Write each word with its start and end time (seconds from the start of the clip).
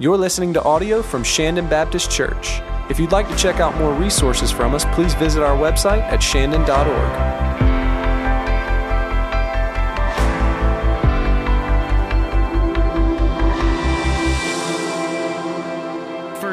You're 0.00 0.16
listening 0.16 0.52
to 0.54 0.62
audio 0.64 1.02
from 1.02 1.22
Shandon 1.22 1.68
Baptist 1.68 2.10
Church. 2.10 2.60
If 2.90 2.98
you'd 2.98 3.12
like 3.12 3.28
to 3.28 3.36
check 3.36 3.60
out 3.60 3.76
more 3.78 3.94
resources 3.94 4.50
from 4.50 4.74
us, 4.74 4.84
please 4.86 5.14
visit 5.14 5.40
our 5.40 5.56
website 5.56 6.02
at 6.02 6.20
shandon.org. 6.20 7.44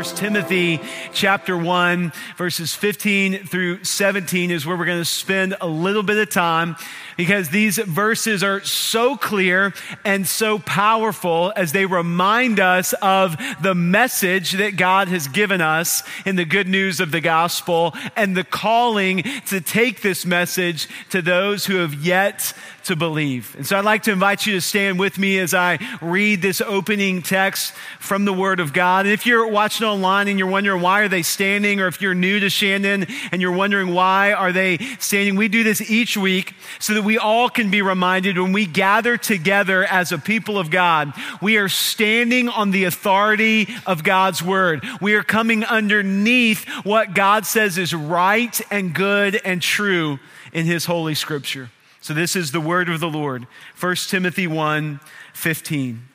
1 0.02 0.16
Timothy 0.16 0.80
chapter 1.14 1.55
1, 1.55 2.12
verses 2.36 2.73
15 2.73 3.46
through 3.46 3.84
17 3.84 4.50
is 4.50 4.66
where 4.66 4.76
we're 4.76 4.86
going 4.86 4.98
to 4.98 5.05
spend 5.05 5.55
a 5.62 5.68
little 5.68 6.02
bit 6.02 6.18
of 6.18 6.30
time 6.30 6.76
because 7.22 7.50
these 7.50 7.78
verses 7.78 8.44
are 8.44 8.64
so 8.64 9.16
clear 9.16 9.71
and 10.04 10.28
so 10.28 10.58
powerful 10.58 11.54
as 11.56 11.71
they 11.71 11.86
remind 11.86 12.60
us 12.60 12.94
of 12.94 13.38
the 13.62 13.76
message 13.76 14.54
that 14.54 14.76
God 14.76 15.08
has 15.08 15.28
given 15.28 15.62
us 15.62 16.02
in 16.26 16.36
the 16.36 16.46
good 16.46 16.68
news 16.68 17.00
of 17.00 17.12
the 17.12 17.21
gospel 17.21 17.93
and 18.15 18.36
the 18.36 18.43
calling 18.43 19.21
to 19.46 19.62
take 19.62 20.02
this 20.02 20.26
message 20.26 20.88
to 21.12 21.21
those 21.21 21.64
who 21.64 21.76
have 21.76 21.93
yet 21.93 22.56
to 22.86 22.96
believe. 22.96 23.56
And 23.56 23.68
so 23.68 23.78
I'd 23.78 23.86
like 23.86 24.04
to 24.04 24.12
invite 24.12 24.48
you 24.48 24.54
to 24.54 24.62
stand 24.62 24.98
with 24.98 25.20
me 25.20 25.38
as 25.38 25.54
I 25.54 25.78
read 26.01 26.42
this 26.42 26.60
opening 26.62 27.21
text 27.21 27.74
from 28.00 28.26
the 28.26 28.34
Word 28.34 28.60
of 28.60 28.74
God. 28.74 29.06
And 29.06 29.14
if 29.14 29.28
you're 29.28 29.48
watching 29.48 29.86
online 29.86 30.28
and 30.28 30.40
you're 30.40 30.50
wondering 30.50 30.82
why 30.82 31.01
are 31.01 31.07
they 31.07 31.21
standing, 31.21 31.79
or 31.79 31.88
if 31.88 32.02
you're 32.02 32.16
new 32.16 32.40
to 32.40 32.50
Shandon 32.50 33.06
and 33.31 33.42
you're 33.42 33.52
wondering 33.52 33.94
why 33.94 34.34
are 34.34 34.52
they 34.52 34.80
standing, 35.00 35.36
we 35.36 35.48
do 35.48 35.64
this 35.64 35.90
each 35.90 36.17
week 36.17 36.56
so 36.80 36.95
that 36.95 37.03
we 37.03 37.11
all 37.17 37.50
can 37.50 37.72
be 37.72 37.81
reminded 37.81 38.38
when 38.38 38.53
we 38.53 38.66
gather 38.66 39.17
together 39.17 39.83
as 39.83 40.11
a 40.11 40.17
people 40.17 40.58
of 40.58 40.70
God, 40.70 41.14
we 41.42 41.58
are 41.58 41.70
standing 41.70 42.50
on 42.50 42.72
the 42.72 42.86
authority 42.86 43.67
of 43.86 44.03
God's 44.03 44.44
Word. 44.44 44.84
We 45.02 45.16
are 45.16 45.23
coming 45.23 45.64
underneath 45.64 46.67
what 46.84 47.14
God 47.14 47.45
says 47.45 47.78
is 47.78 47.94
right 47.94 48.59
and 48.72 48.94
good 48.94 49.39
and 49.44 49.62
true 49.62 50.20
in 50.54 50.66
His 50.66 50.86
Holy 50.86 51.16
Scripture. 51.16 51.70
So 52.02 52.16
this 52.16 52.36
is 52.36 52.52
the 52.52 52.59
word 52.59 52.89
of 52.89 53.00
the 53.00 53.09
Lord. 53.09 53.45
1 53.80 53.95
Timothy 54.08 54.48
1 54.48 55.00
15. 55.34 56.08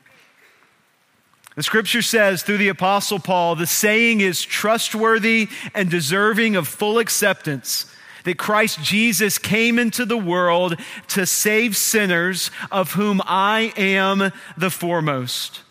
The 1.55 1.63
scripture 1.63 2.03
says 2.03 2.43
through 2.43 2.59
the 2.59 2.67
apostle 2.67 3.17
Paul, 3.17 3.55
the 3.55 3.65
saying 3.65 4.21
is 4.21 4.43
trustworthy 4.43 5.49
and 5.73 5.89
deserving 5.89 6.55
of 6.55 6.67
full 6.67 6.99
acceptance 6.99 7.91
that 8.23 8.37
Christ 8.37 8.81
Jesus 8.81 9.37
came 9.37 9.79
into 9.79 10.05
the 10.05 10.17
world 10.17 10.79
to 11.09 11.25
save 11.25 11.75
sinners, 11.75 12.51
of 12.71 12.93
whom 12.93 13.21
I 13.25 13.73
am 13.77 14.31
the 14.57 14.69
foremost. 14.69 15.61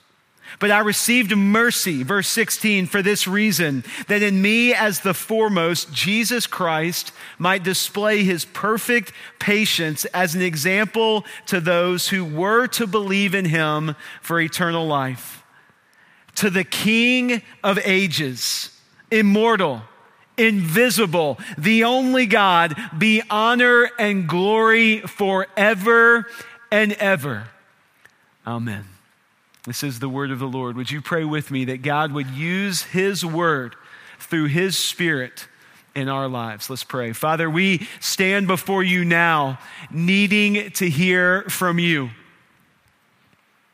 But 0.58 0.70
I 0.70 0.78
received 0.78 1.36
mercy, 1.36 2.02
verse 2.02 2.28
16, 2.28 2.86
for 2.86 3.02
this 3.02 3.28
reason, 3.28 3.84
that 4.08 4.22
in 4.22 4.40
me 4.40 4.72
as 4.72 5.00
the 5.00 5.12
foremost, 5.12 5.92
Jesus 5.92 6.46
Christ 6.46 7.12
might 7.38 7.62
display 7.62 8.24
his 8.24 8.46
perfect 8.46 9.12
patience 9.38 10.06
as 10.06 10.34
an 10.34 10.40
example 10.40 11.26
to 11.46 11.60
those 11.60 12.08
who 12.08 12.24
were 12.24 12.66
to 12.68 12.86
believe 12.86 13.34
in 13.34 13.44
him 13.44 13.96
for 14.22 14.40
eternal 14.40 14.86
life. 14.86 15.44
To 16.36 16.48
the 16.48 16.64
King 16.64 17.42
of 17.62 17.78
ages, 17.84 18.80
immortal, 19.10 19.82
invisible, 20.36 21.38
the 21.56 21.84
only 21.84 22.26
God, 22.26 22.74
be 22.96 23.22
honor 23.30 23.90
and 23.98 24.28
glory 24.28 25.00
forever 25.00 26.26
and 26.70 26.92
ever. 26.94 27.48
Amen. 28.46 28.84
This 29.66 29.82
is 29.82 29.98
the 29.98 30.08
word 30.08 30.30
of 30.30 30.38
the 30.38 30.46
Lord. 30.46 30.76
Would 30.76 30.90
you 30.90 31.02
pray 31.02 31.24
with 31.24 31.50
me 31.50 31.64
that 31.66 31.82
God 31.82 32.12
would 32.12 32.30
use 32.30 32.82
his 32.82 33.24
word 33.24 33.74
through 34.20 34.46
his 34.46 34.78
spirit 34.78 35.48
in 35.94 36.08
our 36.08 36.28
lives? 36.28 36.70
Let's 36.70 36.84
pray. 36.84 37.12
Father, 37.12 37.50
we 37.50 37.88
stand 37.98 38.46
before 38.46 38.84
you 38.84 39.04
now 39.04 39.58
needing 39.90 40.70
to 40.72 40.88
hear 40.88 41.42
from 41.44 41.80
you. 41.80 42.10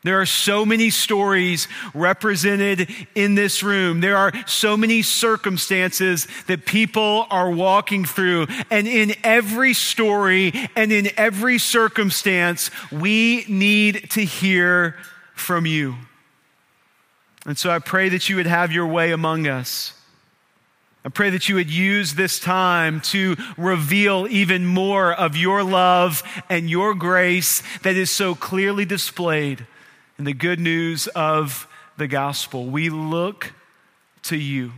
There 0.03 0.19
are 0.19 0.25
so 0.25 0.65
many 0.65 0.89
stories 0.89 1.69
represented 1.93 2.89
in 3.15 3.35
this 3.35 3.63
room. 3.63 4.01
There 4.01 4.17
are 4.17 4.33
so 4.45 4.75
many 4.75 5.01
circumstances 5.01 6.27
that 6.47 6.65
people 6.65 7.25
are 7.29 7.49
walking 7.49 8.03
through. 8.03 8.47
And 8.69 8.85
in 8.85 9.13
every 9.23 9.73
story 9.73 10.51
and 10.75 10.91
in 10.91 11.09
every 11.15 11.57
circumstance, 11.57 12.69
we 12.91 13.45
need 13.47 14.09
to 14.11 14.25
hear 14.25 14.97
from 15.35 15.65
you. 15.65 15.95
And 17.45 17.57
so 17.57 17.69
I 17.69 17.79
pray 17.79 18.09
that 18.09 18.27
you 18.27 18.35
would 18.35 18.45
have 18.45 18.73
your 18.73 18.87
way 18.87 19.11
among 19.11 19.47
us. 19.47 19.93
I 21.05 21.09
pray 21.09 21.29
that 21.29 21.47
you 21.47 21.55
would 21.55 21.69
use 21.69 22.13
this 22.13 22.39
time 22.39 23.01
to 23.01 23.35
reveal 23.57 24.27
even 24.29 24.65
more 24.65 25.13
of 25.13 25.35
your 25.35 25.63
love 25.63 26.23
and 26.49 26.69
your 26.69 26.93
grace 26.93 27.61
that 27.83 27.95
is 27.95 28.09
so 28.11 28.35
clearly 28.35 28.85
displayed 28.85 29.65
in 30.23 30.25
the 30.25 30.33
good 30.33 30.61
news 30.61 31.07
of 31.07 31.67
the 31.97 32.07
gospel. 32.07 32.65
We 32.65 32.89
look 32.89 33.51
to 34.21 34.37
you 34.37 34.71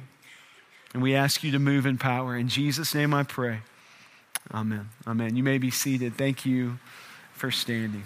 and 0.91 1.03
we 1.03 1.13
ask 1.13 1.43
you 1.43 1.51
to 1.51 1.59
move 1.59 1.85
in 1.85 1.99
power. 1.99 2.35
In 2.35 2.47
Jesus' 2.47 2.95
name 2.95 3.13
I 3.13 3.21
pray. 3.21 3.59
Amen. 4.51 4.89
Amen. 5.05 5.35
You 5.35 5.43
may 5.43 5.59
be 5.59 5.69
seated. 5.69 6.15
Thank 6.15 6.47
you 6.47 6.79
for 7.33 7.51
standing. 7.51 8.05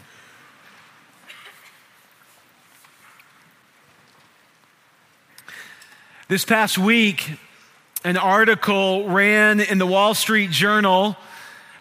This 6.28 6.44
past 6.44 6.78
week, 6.78 7.40
an 8.04 8.18
article 8.18 9.08
ran 9.08 9.62
in 9.62 9.78
the 9.78 9.88
Wall 9.88 10.14
Street 10.14 10.52
Journal 10.52 11.16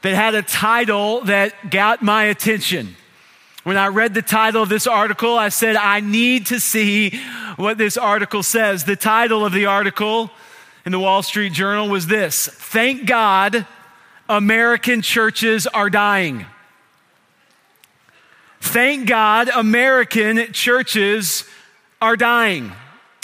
that 0.03 0.15
had 0.15 0.37
a 0.37 0.43
title 0.43 1.23
that 1.23 1.69
got 1.69 2.01
my 2.01 2.27
attention. 2.27 2.95
When 3.69 3.77
I 3.77 3.89
read 3.89 4.15
the 4.15 4.23
title 4.23 4.63
of 4.63 4.71
this 4.71 4.87
article, 4.87 5.37
I 5.37 5.51
said, 5.51 5.77
I 5.77 6.01
need 6.01 6.47
to 6.47 6.59
see 6.59 7.21
what 7.57 7.77
this 7.77 7.99
article 7.99 8.43
says. 8.43 8.85
The 8.85 8.97
title 8.97 9.45
of 9.45 9.53
the 9.53 9.67
article 9.67 10.31
in 10.87 10.93
the 10.93 10.99
Wall 10.99 11.23
Street 11.23 11.53
Journal 11.53 11.87
was 11.87 12.07
this 12.07 12.49
Thank 12.49 13.05
God 13.05 13.67
American 14.27 15.03
churches 15.03 15.67
are 15.67 15.91
dying. 15.91 16.47
Thank 18.63 19.07
God 19.07 19.51
American 19.51 20.51
churches 20.55 21.45
are 22.01 22.17
dying. 22.17 22.73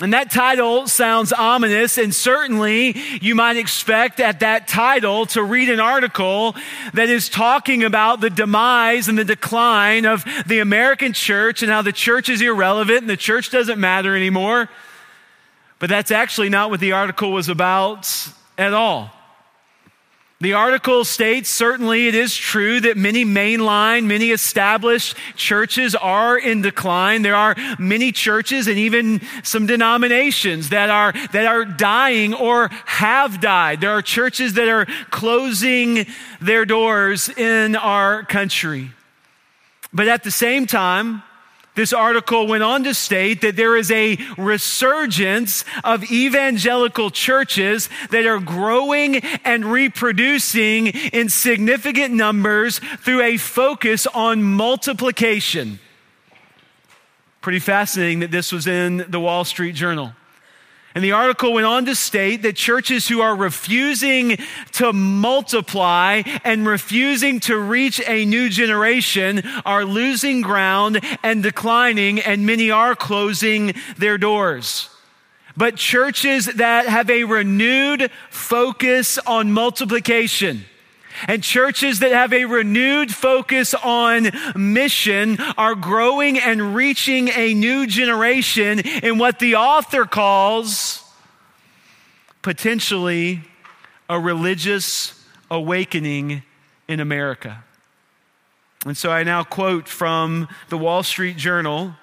And 0.03 0.13
that 0.13 0.33
title 0.33 0.89
sounds 0.89 1.33
ominous, 1.33 1.99
and 1.99 2.13
certainly 2.13 2.97
you 3.21 3.37
might 3.37 3.57
expect 3.57 4.19
at 4.19 4.41
that 4.41 4.67
title 4.67 5.25
to 5.27 5.43
read 5.45 5.69
an 5.71 5.79
article 5.79 6.57
that 6.95 7.09
is 7.09 7.29
talking 7.29 7.85
about 7.85 8.21
the 8.21 8.29
demise 8.29 9.09
and 9.09 9.17
the 9.17 9.25
decline 9.25 10.05
of 10.05 10.25
the 10.47 10.59
American 10.59 11.13
church 11.13 11.63
and 11.63 11.71
how 11.71 11.81
the 11.81 11.93
church 11.93 12.29
is 12.29 12.43
irrelevant 12.43 13.03
and 13.03 13.11
the 13.11 13.17
church 13.17 13.51
doesn't 13.51 13.79
matter 13.79 14.17
anymore. 14.17 14.69
But 15.79 15.91
that's 15.91 16.11
actually 16.11 16.49
not 16.49 16.71
what 16.71 16.81
the 16.81 16.91
article 16.91 17.31
was 17.31 17.49
about 17.49 18.11
at 18.59 18.73
all. 18.73 19.13
The 20.45 20.53
article 20.53 21.07
states 21.07 21.49
certainly 21.49 22.07
it 22.07 22.15
is 22.15 22.37
true 22.37 22.79
that 22.81 22.99
many 22.99 23.25
mainline, 23.25 24.05
many 24.05 24.31
established 24.31 25.17
churches 25.37 25.95
are 25.95 26.37
in 26.37 26.61
decline. 26.61 27.23
There 27.23 27.35
are 27.35 27.57
many 27.79 28.13
churches 28.13 28.69
and 28.69 28.77
even 28.77 29.23
some 29.43 29.65
denominations 29.65 30.69
that 30.69 30.91
are, 30.91 31.13
that 31.33 31.47
are 31.47 31.65
dying 31.65 32.35
or 32.35 32.69
have 32.85 33.41
died. 33.41 33.81
There 33.81 33.93
are 33.93 34.03
churches 34.03 34.53
that 34.53 34.69
are 34.69 34.85
closing 35.09 36.05
their 36.43 36.67
doors 36.67 37.31
in 37.31 37.75
our 37.75 38.23
country. 38.25 38.91
But 39.95 40.09
at 40.09 40.25
the 40.25 40.31
same 40.31 40.67
time, 40.67 41.23
this 41.75 41.93
article 41.93 42.47
went 42.47 42.63
on 42.63 42.85
to 42.85 42.95
state 42.95 43.41
that 43.41 43.57
there 43.57 43.77
is 43.77 43.91
a 43.91 44.17
resurgence 44.39 45.65
of 45.83 46.11
evangelical 46.11 47.11
churches 47.11 47.89
that 48.11 48.27
are 48.27 48.39
growing 48.39 49.17
and 49.45 49.65
reproducing 49.65 50.87
in 50.87 51.29
significant 51.29 52.15
numbers 52.15 52.79
through 52.79 53.23
a 53.23 53.37
focus 53.37 54.07
on 54.07 54.43
multiplication. 54.43 55.81
Pretty 57.41 57.59
fascinating 57.59 58.21
that 58.21 58.31
this 58.31 58.53
was 58.53 58.67
in 58.67 59.05
the 59.09 59.21
Wall 59.21 59.45
Street 59.45 59.75
Journal. 59.75 60.13
And 60.95 61.03
the 61.03 61.13
article 61.13 61.53
went 61.53 61.67
on 61.67 61.87
to 61.87 61.95
state 61.97 62.43
that 62.43 62.55
churches 62.55 63.09
who 63.09 63.21
are 63.21 63.35
refusing 63.35 64.39
to 64.73 64.93
multiply 64.93 66.23
and 66.45 66.65
refusing 66.65 67.41
to 67.41 67.59
reach 67.59 68.01
a 68.07 68.25
new 68.25 68.49
generation 68.49 69.43
are 69.67 69.85
losing 69.85 70.41
ground 70.41 71.01
and 71.25 71.43
declining, 71.43 72.21
and 72.21 72.47
many 72.47 72.71
are 72.71 72.95
closing 72.95 73.75
their 73.99 74.19
doors. 74.19 74.89
But 75.57 75.77
churches 75.77 76.47
that 76.47 76.87
have 76.87 77.11
a 77.11 77.25
renewed 77.25 78.11
focus 78.31 79.19
on 79.19 79.53
multiplication, 79.53 80.65
And 81.29 81.43
churches 81.43 82.01
that 82.01 82.13
have 82.13 82.33
a 82.33 82.45
renewed 82.45 83.15
focus 83.15 83.75
on 83.75 84.31
mission 84.57 85.39
are 85.57 85.75
growing 85.75 86.39
and 86.39 86.75
reaching 86.75 87.29
a 87.29 87.55
new 87.55 87.87
generation 87.87 88.81
in 88.81 89.19
what 89.19 89.39
the 89.39 89.57
author 89.57 90.05
calls 90.05 91.03
potentially 92.43 93.41
a 94.09 94.21
religious 94.21 95.25
awakening 95.51 96.43
in 96.89 97.01
America. 97.01 97.65
And 98.85 98.97
so 98.97 99.11
I 99.11 99.23
now 99.23 99.45
quote 99.45 99.89
from 99.89 100.49
the 100.69 100.77
Wall 100.77 101.03
Street 101.03 101.39
Journal, 101.39 101.95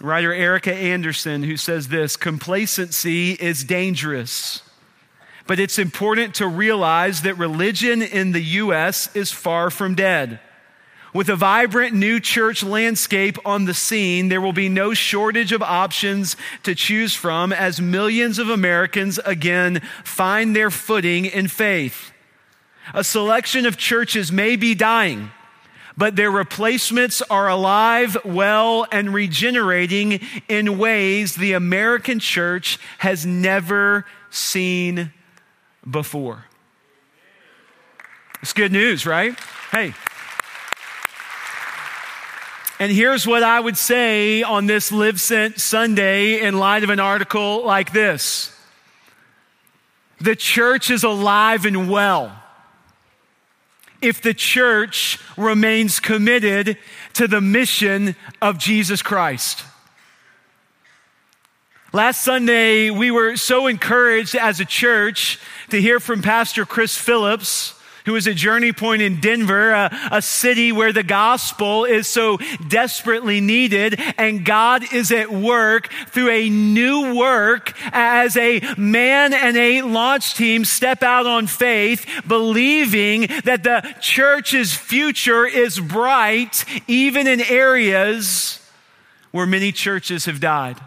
writer 0.00 0.34
Erica 0.34 0.74
Anderson, 0.74 1.42
who 1.42 1.56
says 1.56 1.88
this 1.88 2.16
Complacency 2.16 3.32
is 3.32 3.64
dangerous. 3.64 4.62
But 5.46 5.58
it's 5.58 5.78
important 5.78 6.34
to 6.36 6.46
realize 6.46 7.22
that 7.22 7.34
religion 7.34 8.00
in 8.00 8.32
the 8.32 8.42
U.S. 8.42 9.14
is 9.14 9.30
far 9.30 9.70
from 9.70 9.94
dead. 9.94 10.40
With 11.12 11.28
a 11.28 11.36
vibrant 11.36 11.94
new 11.94 12.18
church 12.18 12.64
landscape 12.64 13.38
on 13.44 13.66
the 13.66 13.74
scene, 13.74 14.30
there 14.30 14.40
will 14.40 14.52
be 14.52 14.68
no 14.68 14.94
shortage 14.94 15.52
of 15.52 15.62
options 15.62 16.36
to 16.64 16.74
choose 16.74 17.14
from 17.14 17.52
as 17.52 17.80
millions 17.80 18.40
of 18.40 18.48
Americans 18.48 19.20
again 19.24 19.80
find 20.02 20.56
their 20.56 20.72
footing 20.72 21.26
in 21.26 21.46
faith. 21.46 22.10
A 22.92 23.04
selection 23.04 23.64
of 23.64 23.76
churches 23.76 24.32
may 24.32 24.56
be 24.56 24.74
dying, 24.74 25.30
but 25.96 26.16
their 26.16 26.32
replacements 26.32 27.22
are 27.22 27.48
alive, 27.48 28.16
well, 28.24 28.84
and 28.90 29.14
regenerating 29.14 30.20
in 30.48 30.78
ways 30.78 31.36
the 31.36 31.52
American 31.52 32.18
church 32.18 32.78
has 32.98 33.24
never 33.24 34.04
seen 34.30 35.12
before. 35.88 36.44
It's 38.42 38.52
good 38.52 38.72
news, 38.72 39.06
right? 39.06 39.38
Hey. 39.70 39.94
And 42.80 42.90
here's 42.90 43.26
what 43.26 43.42
I 43.42 43.58
would 43.58 43.76
say 43.76 44.42
on 44.42 44.66
this 44.66 44.90
Live 44.90 45.20
Sent 45.20 45.60
Sunday 45.60 46.40
in 46.40 46.58
light 46.58 46.84
of 46.84 46.90
an 46.90 47.00
article 47.00 47.64
like 47.64 47.92
this 47.92 48.54
The 50.20 50.36
church 50.36 50.90
is 50.90 51.04
alive 51.04 51.64
and 51.64 51.88
well 51.88 52.40
if 54.02 54.20
the 54.20 54.34
church 54.34 55.18
remains 55.36 55.98
committed 55.98 56.76
to 57.14 57.26
the 57.26 57.40
mission 57.40 58.14
of 58.42 58.58
Jesus 58.58 59.00
Christ. 59.00 59.64
Last 61.94 62.22
Sunday, 62.22 62.90
we 62.90 63.12
were 63.12 63.36
so 63.36 63.68
encouraged 63.68 64.34
as 64.34 64.58
a 64.58 64.64
church 64.64 65.38
to 65.70 65.80
hear 65.80 66.00
from 66.00 66.22
Pastor 66.22 66.66
Chris 66.66 66.98
Phillips 66.98 67.80
who 68.04 68.16
is 68.16 68.26
a 68.26 68.34
journey 68.34 68.72
point 68.72 69.00
in 69.00 69.20
Denver, 69.20 69.70
a, 69.70 69.96
a, 70.10 70.20
city 70.20 70.72
where 70.72 70.92
the 70.92 71.04
gospel 71.04 71.84
is 71.84 72.08
so 72.08 72.38
desperately 72.66 73.40
needed. 73.40 73.98
And 74.18 74.44
God 74.44 74.92
is 74.92 75.12
at 75.12 75.32
work 75.32 75.88
through 76.08 76.30
a 76.30 76.50
new 76.50 77.14
work 77.14 77.72
as 77.92 78.36
a 78.36 78.60
man 78.76 79.32
and 79.32 79.56
a 79.56 79.82
launch 79.82 80.34
team 80.34 80.64
step 80.64 81.04
out 81.04 81.26
on 81.26 81.46
faith, 81.46 82.04
believing 82.26 83.28
that 83.44 83.62
the 83.62 83.94
church's 84.00 84.74
future 84.74 85.46
is 85.46 85.78
bright, 85.78 86.64
even 86.88 87.28
in 87.28 87.40
areas 87.40 88.60
where 89.30 89.46
many 89.46 89.70
churches 89.70 90.24
have 90.24 90.40
died. 90.40 90.78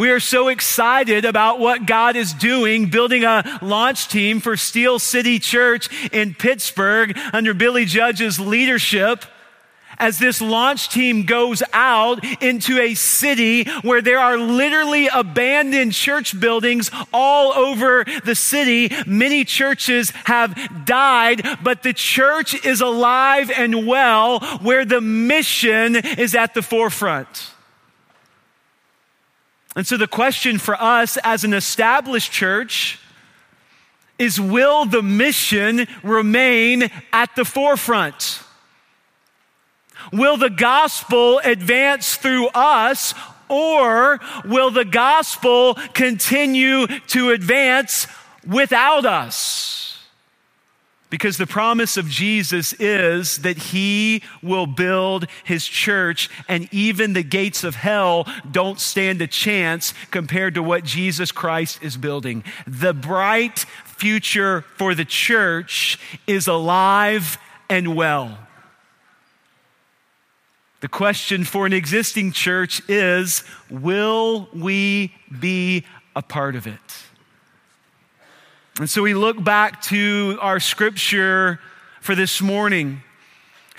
We 0.00 0.08
are 0.12 0.18
so 0.18 0.48
excited 0.48 1.26
about 1.26 1.58
what 1.58 1.84
God 1.84 2.16
is 2.16 2.32
doing, 2.32 2.86
building 2.86 3.22
a 3.24 3.58
launch 3.60 4.08
team 4.08 4.40
for 4.40 4.56
Steel 4.56 4.98
City 4.98 5.38
Church 5.38 5.90
in 6.10 6.32
Pittsburgh 6.32 7.14
under 7.34 7.52
Billy 7.52 7.84
Judge's 7.84 8.40
leadership. 8.40 9.26
As 9.98 10.18
this 10.18 10.40
launch 10.40 10.88
team 10.88 11.26
goes 11.26 11.62
out 11.74 12.24
into 12.42 12.80
a 12.80 12.94
city 12.94 13.64
where 13.82 14.00
there 14.00 14.20
are 14.20 14.38
literally 14.38 15.08
abandoned 15.08 15.92
church 15.92 16.40
buildings 16.40 16.90
all 17.12 17.52
over 17.52 18.06
the 18.24 18.34
city. 18.34 18.90
Many 19.06 19.44
churches 19.44 20.12
have 20.24 20.86
died, 20.86 21.46
but 21.62 21.82
the 21.82 21.92
church 21.92 22.64
is 22.64 22.80
alive 22.80 23.50
and 23.50 23.86
well 23.86 24.40
where 24.62 24.86
the 24.86 25.02
mission 25.02 25.94
is 25.94 26.34
at 26.34 26.54
the 26.54 26.62
forefront. 26.62 27.50
And 29.76 29.86
so 29.86 29.96
the 29.96 30.08
question 30.08 30.58
for 30.58 30.80
us 30.80 31.16
as 31.22 31.44
an 31.44 31.54
established 31.54 32.32
church 32.32 32.98
is 34.18 34.40
will 34.40 34.84
the 34.84 35.02
mission 35.02 35.86
remain 36.02 36.90
at 37.12 37.34
the 37.36 37.44
forefront? 37.44 38.42
Will 40.12 40.36
the 40.36 40.50
gospel 40.50 41.40
advance 41.44 42.16
through 42.16 42.48
us 42.48 43.14
or 43.48 44.20
will 44.44 44.70
the 44.70 44.84
gospel 44.84 45.74
continue 45.94 46.86
to 46.86 47.30
advance 47.30 48.06
without 48.46 49.04
us? 49.04 49.89
Because 51.10 51.38
the 51.38 51.46
promise 51.46 51.96
of 51.96 52.08
Jesus 52.08 52.72
is 52.74 53.38
that 53.38 53.58
he 53.58 54.22
will 54.42 54.66
build 54.66 55.26
his 55.42 55.66
church, 55.66 56.30
and 56.48 56.68
even 56.72 57.12
the 57.12 57.24
gates 57.24 57.64
of 57.64 57.74
hell 57.74 58.28
don't 58.48 58.78
stand 58.78 59.20
a 59.20 59.26
chance 59.26 59.92
compared 60.12 60.54
to 60.54 60.62
what 60.62 60.84
Jesus 60.84 61.32
Christ 61.32 61.82
is 61.82 61.96
building. 61.96 62.44
The 62.64 62.94
bright 62.94 63.58
future 63.84 64.62
for 64.76 64.94
the 64.94 65.04
church 65.04 65.98
is 66.28 66.46
alive 66.46 67.38
and 67.68 67.96
well. 67.96 68.38
The 70.80 70.88
question 70.88 71.44
for 71.44 71.66
an 71.66 71.72
existing 71.72 72.32
church 72.32 72.80
is 72.88 73.42
will 73.68 74.48
we 74.54 75.12
be 75.40 75.84
a 76.14 76.22
part 76.22 76.54
of 76.54 76.66
it? 76.68 76.78
And 78.80 78.88
so 78.88 79.02
we 79.02 79.12
look 79.12 79.44
back 79.44 79.82
to 79.82 80.38
our 80.40 80.58
scripture 80.58 81.60
for 82.00 82.14
this 82.14 82.40
morning. 82.40 83.02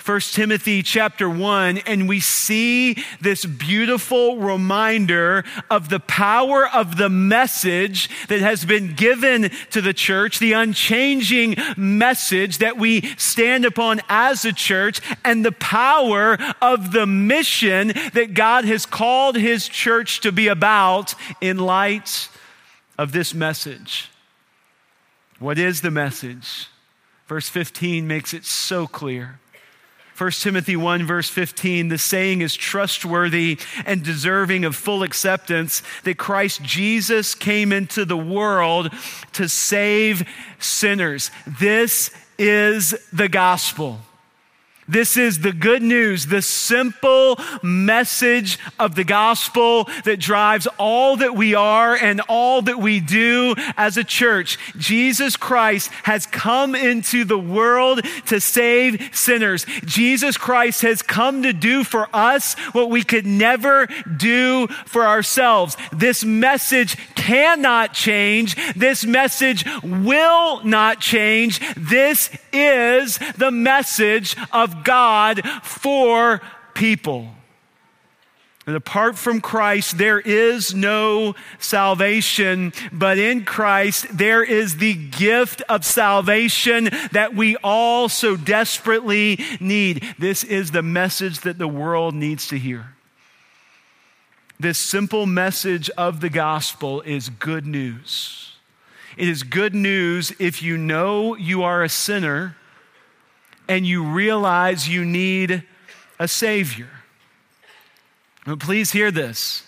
1 0.04 0.20
Timothy 0.20 0.80
chapter 0.84 1.28
1, 1.28 1.78
and 1.78 2.08
we 2.08 2.20
see 2.20 3.02
this 3.20 3.44
beautiful 3.44 4.38
reminder 4.38 5.42
of 5.68 5.88
the 5.88 5.98
power 5.98 6.68
of 6.68 6.98
the 6.98 7.08
message 7.08 8.10
that 8.28 8.38
has 8.38 8.64
been 8.64 8.94
given 8.94 9.50
to 9.70 9.80
the 9.80 9.92
church, 9.92 10.38
the 10.38 10.52
unchanging 10.52 11.56
message 11.76 12.58
that 12.58 12.78
we 12.78 13.00
stand 13.16 13.64
upon 13.64 14.00
as 14.08 14.44
a 14.44 14.52
church, 14.52 15.00
and 15.24 15.44
the 15.44 15.50
power 15.50 16.38
of 16.60 16.92
the 16.92 17.06
mission 17.08 17.88
that 18.14 18.34
God 18.34 18.64
has 18.66 18.86
called 18.86 19.34
his 19.34 19.68
church 19.68 20.20
to 20.20 20.30
be 20.30 20.46
about 20.46 21.16
in 21.40 21.58
light 21.58 22.28
of 22.96 23.10
this 23.10 23.34
message. 23.34 24.11
What 25.42 25.58
is 25.58 25.80
the 25.80 25.90
message? 25.90 26.68
Verse 27.26 27.48
15 27.48 28.06
makes 28.06 28.32
it 28.32 28.44
so 28.44 28.86
clear. 28.86 29.40
1 30.16 30.30
Timothy 30.30 30.76
1, 30.76 31.04
verse 31.04 31.28
15, 31.28 31.88
the 31.88 31.98
saying 31.98 32.42
is 32.42 32.54
trustworthy 32.54 33.58
and 33.84 34.04
deserving 34.04 34.64
of 34.64 34.76
full 34.76 35.02
acceptance 35.02 35.82
that 36.04 36.16
Christ 36.16 36.62
Jesus 36.62 37.34
came 37.34 37.72
into 37.72 38.04
the 38.04 38.16
world 38.16 38.92
to 39.32 39.48
save 39.48 40.28
sinners. 40.60 41.32
This 41.44 42.12
is 42.38 42.94
the 43.12 43.28
gospel. 43.28 43.98
This 44.88 45.16
is 45.16 45.40
the 45.40 45.52
good 45.52 45.82
news, 45.82 46.26
the 46.26 46.42
simple 46.42 47.38
message 47.62 48.58
of 48.78 48.94
the 48.94 49.04
gospel 49.04 49.88
that 50.04 50.18
drives 50.18 50.66
all 50.78 51.16
that 51.16 51.36
we 51.36 51.54
are 51.54 51.94
and 51.94 52.20
all 52.28 52.62
that 52.62 52.78
we 52.78 53.00
do 53.00 53.54
as 53.76 53.96
a 53.96 54.04
church. 54.04 54.58
Jesus 54.76 55.36
Christ 55.36 55.90
has 56.04 56.26
come 56.26 56.74
into 56.74 57.24
the 57.24 57.38
world 57.38 58.04
to 58.26 58.40
save 58.40 59.10
sinners. 59.16 59.64
Jesus 59.84 60.36
Christ 60.36 60.82
has 60.82 61.00
come 61.00 61.42
to 61.42 61.52
do 61.52 61.84
for 61.84 62.08
us 62.12 62.54
what 62.72 62.90
we 62.90 63.02
could 63.02 63.26
never 63.26 63.86
do 64.16 64.66
for 64.86 65.06
ourselves. 65.06 65.76
This 65.92 66.24
message 66.24 66.96
cannot 67.14 67.94
change. 67.94 68.56
This 68.74 69.04
message 69.04 69.64
will 69.82 70.64
not 70.64 71.00
change. 71.00 71.60
This 71.76 72.30
is 72.52 73.18
the 73.36 73.50
message 73.50 74.36
of 74.52 74.71
God 74.84 75.42
for 75.62 76.40
people. 76.74 77.28
And 78.64 78.76
apart 78.76 79.18
from 79.18 79.40
Christ, 79.40 79.98
there 79.98 80.20
is 80.20 80.72
no 80.72 81.34
salvation, 81.58 82.72
but 82.92 83.18
in 83.18 83.44
Christ, 83.44 84.06
there 84.16 84.44
is 84.44 84.76
the 84.76 84.94
gift 84.94 85.62
of 85.68 85.84
salvation 85.84 86.88
that 87.10 87.34
we 87.34 87.56
all 87.56 88.08
so 88.08 88.36
desperately 88.36 89.40
need. 89.58 90.14
This 90.16 90.44
is 90.44 90.70
the 90.70 90.82
message 90.82 91.40
that 91.40 91.58
the 91.58 91.66
world 91.66 92.14
needs 92.14 92.46
to 92.48 92.58
hear. 92.58 92.94
This 94.60 94.78
simple 94.78 95.26
message 95.26 95.90
of 95.90 96.20
the 96.20 96.30
gospel 96.30 97.00
is 97.00 97.30
good 97.30 97.66
news. 97.66 98.52
It 99.16 99.28
is 99.28 99.42
good 99.42 99.74
news 99.74 100.32
if 100.38 100.62
you 100.62 100.78
know 100.78 101.34
you 101.34 101.64
are 101.64 101.82
a 101.82 101.88
sinner 101.88 102.56
and 103.72 103.86
you 103.86 104.04
realize 104.04 104.86
you 104.86 105.02
need 105.02 105.62
a 106.18 106.28
Savior. 106.28 106.90
Please 108.58 108.92
hear 108.92 109.10
this. 109.10 109.62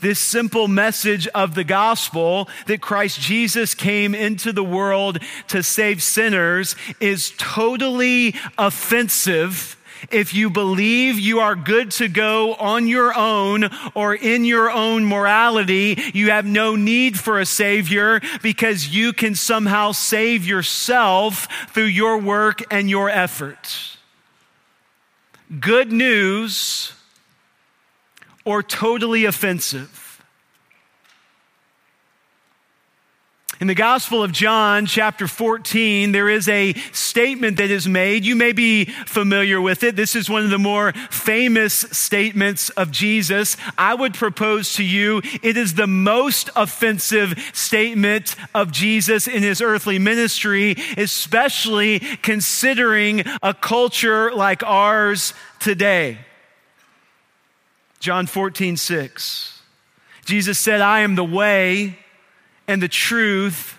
This 0.00 0.18
simple 0.18 0.68
message 0.68 1.28
of 1.28 1.54
the 1.54 1.64
gospel 1.64 2.48
that 2.66 2.80
Christ 2.80 3.20
Jesus 3.20 3.74
came 3.74 4.14
into 4.14 4.52
the 4.52 4.64
world 4.64 5.18
to 5.48 5.62
save 5.62 6.02
sinners 6.02 6.76
is 6.98 7.34
totally 7.36 8.36
offensive 8.56 9.76
if 10.10 10.34
you 10.34 10.50
believe 10.50 11.18
you 11.18 11.40
are 11.40 11.54
good 11.54 11.90
to 11.92 12.08
go 12.08 12.54
on 12.54 12.86
your 12.86 13.16
own 13.16 13.70
or 13.94 14.14
in 14.14 14.44
your 14.44 14.70
own 14.70 15.04
morality, 15.04 15.98
you 16.12 16.30
have 16.30 16.44
no 16.44 16.76
need 16.76 17.18
for 17.18 17.40
a 17.40 17.46
Savior 17.46 18.20
because 18.42 18.88
you 18.88 19.12
can 19.12 19.34
somehow 19.34 19.92
save 19.92 20.46
yourself 20.46 21.48
through 21.70 21.84
your 21.84 22.18
work 22.18 22.62
and 22.70 22.88
your 22.90 23.08
efforts. 23.08 23.96
Good 25.60 25.92
news 25.92 26.92
or 28.44 28.62
totally 28.62 29.24
offensive. 29.24 30.03
In 33.60 33.68
the 33.68 33.74
Gospel 33.74 34.24
of 34.24 34.32
John, 34.32 34.84
chapter 34.84 35.28
14, 35.28 36.10
there 36.10 36.28
is 36.28 36.48
a 36.48 36.72
statement 36.92 37.58
that 37.58 37.70
is 37.70 37.86
made. 37.86 38.24
You 38.24 38.34
may 38.34 38.52
be 38.52 38.86
familiar 38.86 39.60
with 39.60 39.84
it. 39.84 39.94
This 39.94 40.16
is 40.16 40.28
one 40.28 40.42
of 40.42 40.50
the 40.50 40.58
more 40.58 40.92
famous 41.08 41.72
statements 41.72 42.70
of 42.70 42.90
Jesus. 42.90 43.56
I 43.78 43.94
would 43.94 44.14
propose 44.14 44.74
to 44.74 44.84
you 44.84 45.22
it 45.42 45.56
is 45.56 45.74
the 45.74 45.86
most 45.86 46.50
offensive 46.56 47.38
statement 47.52 48.34
of 48.54 48.72
Jesus 48.72 49.28
in 49.28 49.44
his 49.44 49.60
earthly 49.60 50.00
ministry, 50.00 50.74
especially 50.96 52.00
considering 52.00 53.22
a 53.40 53.54
culture 53.54 54.34
like 54.34 54.64
ours 54.64 55.32
today. 55.60 56.18
John 58.00 58.26
14, 58.26 58.76
6. 58.76 59.62
Jesus 60.24 60.58
said, 60.58 60.80
I 60.80 61.00
am 61.00 61.14
the 61.14 61.24
way 61.24 61.98
and 62.66 62.82
the 62.82 62.88
truth 62.88 63.78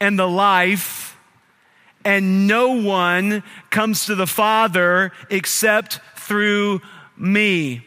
and 0.00 0.18
the 0.18 0.28
life, 0.28 1.16
and 2.04 2.46
no 2.46 2.72
one 2.72 3.42
comes 3.70 4.06
to 4.06 4.14
the 4.14 4.26
Father 4.26 5.12
except 5.30 6.00
through 6.16 6.80
me. 7.16 7.84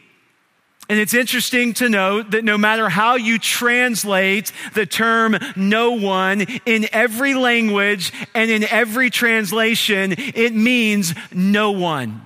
And 0.88 1.00
it's 1.00 1.14
interesting 1.14 1.74
to 1.74 1.88
note 1.88 2.30
that 2.30 2.44
no 2.44 2.56
matter 2.56 2.88
how 2.88 3.16
you 3.16 3.38
translate 3.38 4.52
the 4.74 4.86
term 4.86 5.36
no 5.56 5.92
one 5.92 6.42
in 6.64 6.88
every 6.92 7.34
language 7.34 8.12
and 8.34 8.50
in 8.50 8.62
every 8.64 9.10
translation, 9.10 10.14
it 10.16 10.54
means 10.54 11.12
no 11.32 11.72
one. 11.72 12.22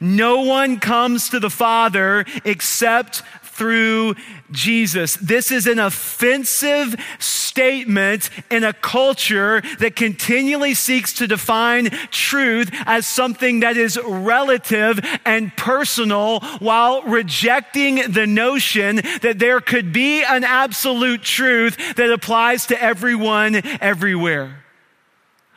No 0.00 0.42
one 0.42 0.78
comes 0.78 1.30
to 1.30 1.40
the 1.40 1.50
Father 1.50 2.24
except 2.44 3.22
through 3.58 4.14
Jesus. 4.52 5.16
This 5.16 5.50
is 5.50 5.66
an 5.66 5.80
offensive 5.80 6.94
statement 7.18 8.30
in 8.50 8.62
a 8.62 8.72
culture 8.72 9.60
that 9.80 9.96
continually 9.96 10.74
seeks 10.74 11.12
to 11.14 11.26
define 11.26 11.90
truth 12.10 12.70
as 12.86 13.06
something 13.06 13.60
that 13.60 13.76
is 13.76 13.98
relative 14.06 15.00
and 15.24 15.54
personal 15.56 16.40
while 16.60 17.02
rejecting 17.02 18.12
the 18.12 18.26
notion 18.26 18.96
that 19.22 19.38
there 19.38 19.60
could 19.60 19.92
be 19.92 20.22
an 20.22 20.44
absolute 20.44 21.22
truth 21.22 21.96
that 21.96 22.10
applies 22.10 22.66
to 22.66 22.80
everyone 22.80 23.60
everywhere. 23.80 24.64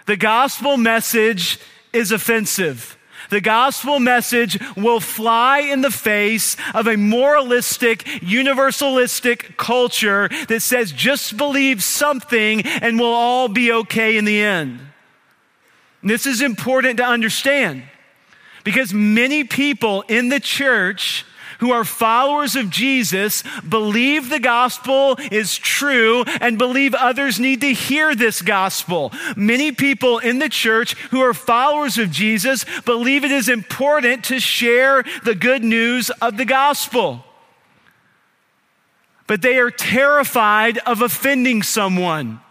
The 0.07 0.17
gospel 0.17 0.75
message 0.75 1.59
is 1.93 2.11
offensive 2.11 2.97
the 3.31 3.41
gospel 3.41 3.99
message 3.99 4.59
will 4.75 4.99
fly 4.99 5.59
in 5.59 5.81
the 5.81 5.89
face 5.89 6.57
of 6.75 6.85
a 6.85 6.97
moralistic, 6.97 8.03
universalistic 8.19 9.55
culture 9.55 10.29
that 10.49 10.59
says 10.59 10.91
just 10.91 11.37
believe 11.37 11.81
something 11.81 12.61
and 12.61 12.99
we'll 12.99 13.07
all 13.07 13.47
be 13.47 13.71
okay 13.71 14.17
in 14.17 14.25
the 14.25 14.41
end. 14.41 14.79
this 16.03 16.25
is 16.25 16.41
important 16.41 16.97
to 16.97 17.05
understand 17.05 17.83
because 18.63 18.93
many 18.93 19.43
people 19.45 20.01
in 20.09 20.27
the 20.29 20.39
church 20.39 21.25
who 21.61 21.71
are 21.71 21.85
followers 21.85 22.55
of 22.55 22.71
Jesus 22.71 23.43
believe 23.67 24.29
the 24.29 24.39
gospel 24.39 25.15
is 25.31 25.57
true 25.57 26.23
and 26.41 26.57
believe 26.57 26.95
others 26.95 27.39
need 27.39 27.61
to 27.61 27.71
hear 27.71 28.15
this 28.15 28.41
gospel. 28.41 29.13
Many 29.37 29.71
people 29.71 30.17
in 30.17 30.39
the 30.39 30.49
church 30.49 30.95
who 31.11 31.21
are 31.21 31.35
followers 31.35 31.99
of 31.99 32.09
Jesus 32.09 32.65
believe 32.81 33.23
it 33.23 33.31
is 33.31 33.47
important 33.47 34.25
to 34.25 34.39
share 34.39 35.03
the 35.23 35.35
good 35.35 35.63
news 35.63 36.09
of 36.09 36.35
the 36.35 36.45
gospel. 36.45 37.23
But 39.27 39.43
they 39.43 39.59
are 39.59 39.71
terrified 39.71 40.79
of 40.79 41.01
offending 41.01 41.61
someone. 41.61 42.41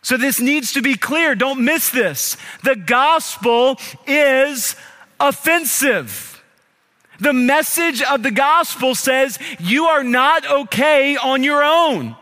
So, 0.00 0.16
this 0.16 0.40
needs 0.40 0.72
to 0.72 0.80
be 0.80 0.94
clear. 0.94 1.34
Don't 1.34 1.64
miss 1.64 1.90
this. 1.90 2.38
The 2.64 2.76
gospel 2.76 3.78
is 4.06 4.74
offensive. 5.20 6.27
The 7.20 7.32
message 7.32 8.00
of 8.02 8.22
the 8.22 8.30
gospel 8.30 8.94
says 8.94 9.38
you 9.58 9.86
are 9.86 10.04
not 10.04 10.48
okay 10.48 11.16
on 11.16 11.42
your 11.42 11.64
own. 11.64 12.16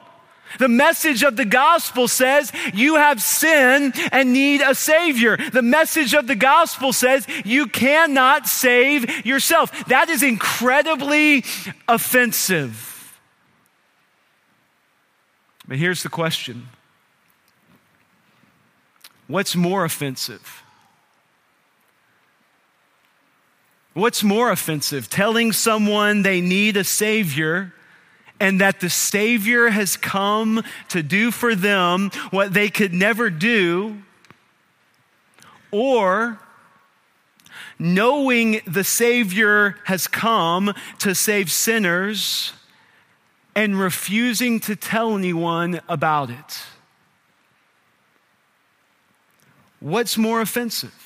The 0.58 0.68
message 0.68 1.22
of 1.22 1.36
the 1.36 1.44
gospel 1.44 2.08
says 2.08 2.50
you 2.72 2.96
have 2.96 3.20
sin 3.20 3.92
and 4.10 4.32
need 4.32 4.62
a 4.62 4.74
savior. 4.74 5.36
The 5.36 5.62
message 5.62 6.14
of 6.14 6.26
the 6.26 6.34
gospel 6.34 6.92
says 6.92 7.26
you 7.44 7.66
cannot 7.66 8.46
save 8.46 9.26
yourself. 9.26 9.86
That 9.88 10.08
is 10.08 10.22
incredibly 10.22 11.44
offensive. 11.88 13.18
But 15.68 15.78
here's 15.78 16.02
the 16.02 16.08
question 16.08 16.68
What's 19.26 19.56
more 19.56 19.84
offensive? 19.84 20.55
What's 23.96 24.22
more 24.22 24.50
offensive? 24.50 25.08
Telling 25.08 25.52
someone 25.52 26.20
they 26.20 26.42
need 26.42 26.76
a 26.76 26.84
Savior 26.84 27.72
and 28.38 28.60
that 28.60 28.80
the 28.80 28.90
Savior 28.90 29.70
has 29.70 29.96
come 29.96 30.62
to 30.90 31.02
do 31.02 31.30
for 31.30 31.54
them 31.54 32.10
what 32.28 32.52
they 32.52 32.68
could 32.68 32.92
never 32.92 33.30
do, 33.30 34.02
or 35.70 36.38
knowing 37.78 38.60
the 38.66 38.84
Savior 38.84 39.76
has 39.84 40.06
come 40.06 40.74
to 40.98 41.14
save 41.14 41.50
sinners 41.50 42.52
and 43.54 43.80
refusing 43.80 44.60
to 44.60 44.76
tell 44.76 45.16
anyone 45.16 45.80
about 45.88 46.28
it. 46.28 46.66
What's 49.80 50.18
more 50.18 50.42
offensive? 50.42 51.05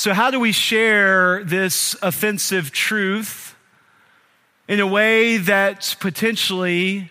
So, 0.00 0.14
how 0.14 0.30
do 0.30 0.40
we 0.40 0.52
share 0.52 1.44
this 1.44 1.94
offensive 2.00 2.70
truth 2.72 3.54
in 4.66 4.80
a 4.80 4.86
way 4.86 5.36
that 5.36 5.94
potentially 6.00 7.10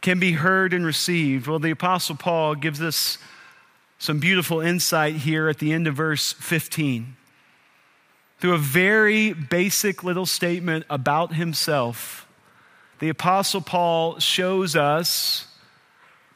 can 0.00 0.20
be 0.20 0.30
heard 0.30 0.72
and 0.72 0.86
received? 0.86 1.48
Well, 1.48 1.58
the 1.58 1.72
Apostle 1.72 2.14
Paul 2.14 2.54
gives 2.54 2.80
us 2.80 3.18
some 3.98 4.20
beautiful 4.20 4.60
insight 4.60 5.16
here 5.16 5.48
at 5.48 5.58
the 5.58 5.72
end 5.72 5.88
of 5.88 5.96
verse 5.96 6.32
15. 6.34 7.16
Through 8.38 8.54
a 8.54 8.58
very 8.58 9.32
basic 9.32 10.04
little 10.04 10.26
statement 10.26 10.86
about 10.88 11.34
himself, 11.34 12.24
the 13.00 13.08
Apostle 13.08 13.62
Paul 13.62 14.20
shows 14.20 14.76
us 14.76 15.48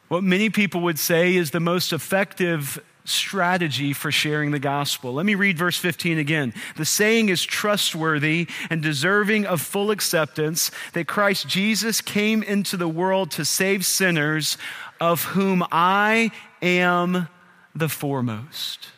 what 0.08 0.24
many 0.24 0.50
people 0.50 0.80
would 0.80 0.98
say 0.98 1.36
is 1.36 1.52
the 1.52 1.60
most 1.60 1.92
effective 1.92 2.80
strategy 3.04 3.92
for 3.92 4.10
sharing 4.10 4.50
the 4.50 4.58
gospel. 4.58 5.12
Let 5.12 5.26
me 5.26 5.34
read 5.34 5.58
verse 5.58 5.76
15 5.76 6.18
again. 6.18 6.54
The 6.76 6.84
saying 6.84 7.28
is 7.28 7.42
trustworthy 7.42 8.48
and 8.70 8.82
deserving 8.82 9.46
of 9.46 9.60
full 9.60 9.90
acceptance 9.90 10.70
that 10.94 11.06
Christ 11.06 11.46
Jesus 11.46 12.00
came 12.00 12.42
into 12.42 12.76
the 12.76 12.88
world 12.88 13.30
to 13.32 13.44
save 13.44 13.84
sinners, 13.84 14.56
of 15.00 15.24
whom 15.24 15.64
I 15.70 16.30
am 16.62 17.28
the 17.74 17.88
foremost. 17.88 18.88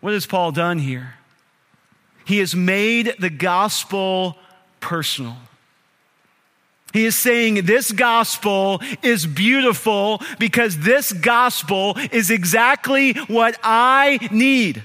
What 0.00 0.12
has 0.12 0.26
Paul 0.26 0.52
done 0.52 0.78
here? 0.78 1.14
He 2.24 2.38
has 2.38 2.54
made 2.54 3.14
the 3.18 3.30
gospel 3.30 4.38
personal. 4.80 5.36
He 6.94 7.06
is 7.06 7.16
saying 7.16 7.66
this 7.66 7.90
gospel 7.90 8.80
is 9.02 9.26
beautiful 9.26 10.22
because 10.38 10.78
this 10.78 11.12
gospel 11.12 11.98
is 12.12 12.30
exactly 12.30 13.14
what 13.26 13.58
I 13.64 14.20
need. 14.30 14.80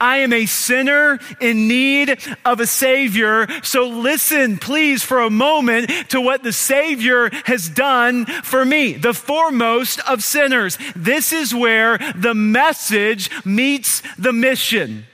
I 0.00 0.18
am 0.18 0.32
a 0.32 0.46
sinner 0.46 1.18
in 1.38 1.68
need 1.68 2.18
of 2.46 2.60
a 2.60 2.66
Savior. 2.66 3.46
So 3.62 3.88
listen, 3.88 4.56
please, 4.56 5.02
for 5.02 5.20
a 5.20 5.28
moment 5.28 5.90
to 6.08 6.20
what 6.22 6.44
the 6.44 6.52
Savior 6.52 7.28
has 7.44 7.68
done 7.68 8.24
for 8.24 8.64
me, 8.64 8.94
the 8.94 9.12
foremost 9.12 10.00
of 10.08 10.24
sinners. 10.24 10.78
This 10.96 11.34
is 11.34 11.54
where 11.54 11.98
the 12.16 12.32
message 12.32 13.30
meets 13.44 14.02
the 14.16 14.32
mission. 14.32 15.04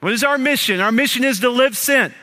What 0.00 0.14
is 0.14 0.24
our 0.24 0.38
mission? 0.38 0.80
Our 0.80 0.92
mission 0.92 1.22
is 1.22 1.40
to 1.40 1.50
live 1.50 1.76
sent 1.76 2.14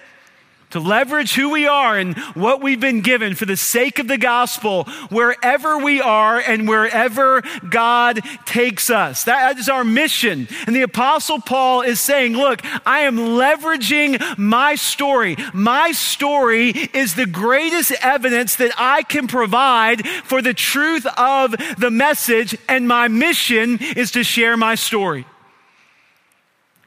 to 0.71 0.79
leverage 0.79 1.33
who 1.33 1.49
we 1.49 1.67
are 1.67 1.97
and 1.97 2.17
what 2.35 2.61
we've 2.61 2.79
been 2.79 3.01
given 3.01 3.35
for 3.35 3.45
the 3.45 3.57
sake 3.57 3.99
of 3.99 4.07
the 4.07 4.17
gospel 4.17 4.83
wherever 5.09 5.77
we 5.77 6.01
are 6.01 6.39
and 6.39 6.67
wherever 6.67 7.41
God 7.69 8.21
takes 8.45 8.89
us. 8.89 9.23
That 9.23 9.57
is 9.57 9.69
our 9.69 9.83
mission. 9.83 10.47
And 10.65 10.75
the 10.75 10.81
apostle 10.81 11.39
Paul 11.39 11.81
is 11.81 11.99
saying, 11.99 12.33
look, 12.33 12.61
I 12.85 13.01
am 13.01 13.17
leveraging 13.17 14.37
my 14.37 14.75
story. 14.75 15.37
My 15.53 15.91
story 15.91 16.69
is 16.69 17.15
the 17.15 17.25
greatest 17.25 17.93
evidence 18.01 18.55
that 18.55 18.71
I 18.77 19.03
can 19.03 19.27
provide 19.27 20.07
for 20.07 20.41
the 20.41 20.53
truth 20.53 21.05
of 21.17 21.55
the 21.77 21.91
message 21.91 22.57
and 22.67 22.87
my 22.87 23.07
mission 23.07 23.79
is 23.79 24.11
to 24.11 24.23
share 24.23 24.57
my 24.57 24.75
story. 24.75 25.25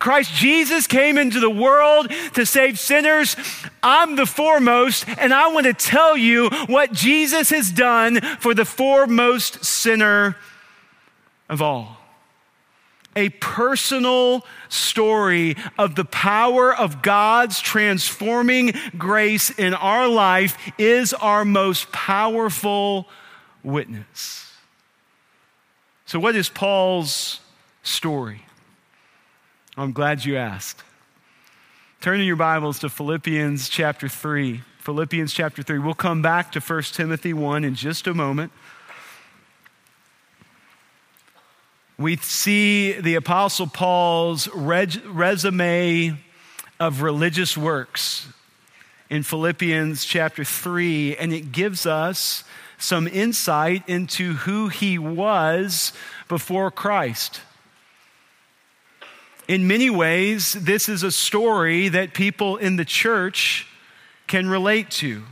Christ 0.00 0.33
Jesus 0.33 0.87
came 0.87 1.19
into 1.19 1.40
the 1.40 1.50
world 1.50 2.11
to 2.33 2.47
save 2.47 2.78
sinners. 2.78 3.37
I'm 3.83 4.16
the 4.16 4.25
foremost, 4.25 5.04
and 5.07 5.33
I 5.33 5.49
want 5.52 5.66
to 5.66 5.75
tell 5.75 6.16
you 6.16 6.49
what 6.66 6.92
Jesus 6.92 7.50
has 7.50 7.71
done 7.71 8.21
for 8.40 8.54
the 8.54 8.64
foremost 8.64 9.62
sinner 9.62 10.37
of 11.50 11.61
all. 11.61 11.99
A 13.14 13.28
personal 13.28 14.47
story 14.71 15.57
of 15.76 15.97
the 15.97 16.07
power 16.07 16.75
of 16.75 17.02
God's 17.02 17.61
transforming 17.61 18.73
grace 18.97 19.50
in 19.50 19.75
our 19.75 20.09
life 20.09 20.57
is 20.78 21.12
our 21.12 21.45
most 21.45 21.92
powerful 21.92 23.07
witness. 23.62 24.50
So, 26.07 26.19
what 26.19 26.35
is 26.37 26.49
Paul's 26.49 27.40
story? 27.83 28.47
I'm 29.77 29.93
glad 29.93 30.25
you 30.25 30.37
asked. 30.37 30.83
Turn 32.00 32.21
in 32.21 32.27
your 32.27 32.35
Bibles 32.35 32.81
to 32.81 32.89
Philippians 32.89 33.69
chapter 33.69 34.09
3. 34.09 34.62
Philippians 34.81 35.33
chapter 35.33 35.62
3. 35.62 35.79
We'll 35.79 35.95
come 35.95 36.23
back 36.23 36.50
to 36.53 36.61
1 36.61 36.83
Timothy 36.93 37.33
1 37.33 37.62
in 37.62 37.77
just 37.77 38.09
a 38.09 38.15
moment. 38.15 38.50
We 41.97 42.17
see 42.17 42.93
the 42.93 43.15
Apostle 43.15 43.69
Paul's 43.69 44.49
resume 44.49 46.19
of 46.81 47.03
religious 47.03 47.57
works 47.57 48.27
in 49.09 49.23
Philippians 49.23 50.05
chapter 50.05 50.43
3, 50.43 51.17
and 51.17 51.33
it 51.33 51.53
gives 51.53 51.87
us 51.87 52.43
some 52.77 53.07
insight 53.07 53.89
into 53.89 54.33
who 54.33 54.67
he 54.67 54.99
was 54.99 55.93
before 56.27 56.73
Christ. 56.73 57.43
In 59.50 59.66
many 59.66 59.90
ways, 59.90 60.52
this 60.52 60.88
is 60.88 61.02
a 61.02 61.11
story 61.11 61.88
that 61.88 62.14
people 62.14 62.57
in 62.57 62.76
the 62.76 62.85
church 62.85 63.66
can 64.28 64.49
relate 64.49 64.92
to. 64.92 65.25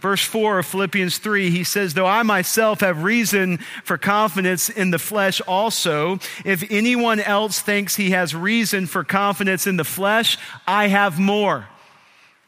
Verse 0.00 0.24
4 0.24 0.60
of 0.60 0.66
Philippians 0.66 1.18
3, 1.18 1.50
he 1.50 1.62
says, 1.62 1.92
Though 1.92 2.06
I 2.06 2.22
myself 2.22 2.80
have 2.80 3.02
reason 3.02 3.58
for 3.84 3.98
confidence 3.98 4.70
in 4.70 4.92
the 4.92 4.98
flesh 4.98 5.42
also, 5.42 6.20
if 6.42 6.64
anyone 6.70 7.20
else 7.20 7.60
thinks 7.60 7.96
he 7.96 8.12
has 8.12 8.34
reason 8.34 8.86
for 8.86 9.04
confidence 9.04 9.66
in 9.66 9.76
the 9.76 9.84
flesh, 9.84 10.38
I 10.66 10.86
have 10.86 11.18
more. 11.18 11.66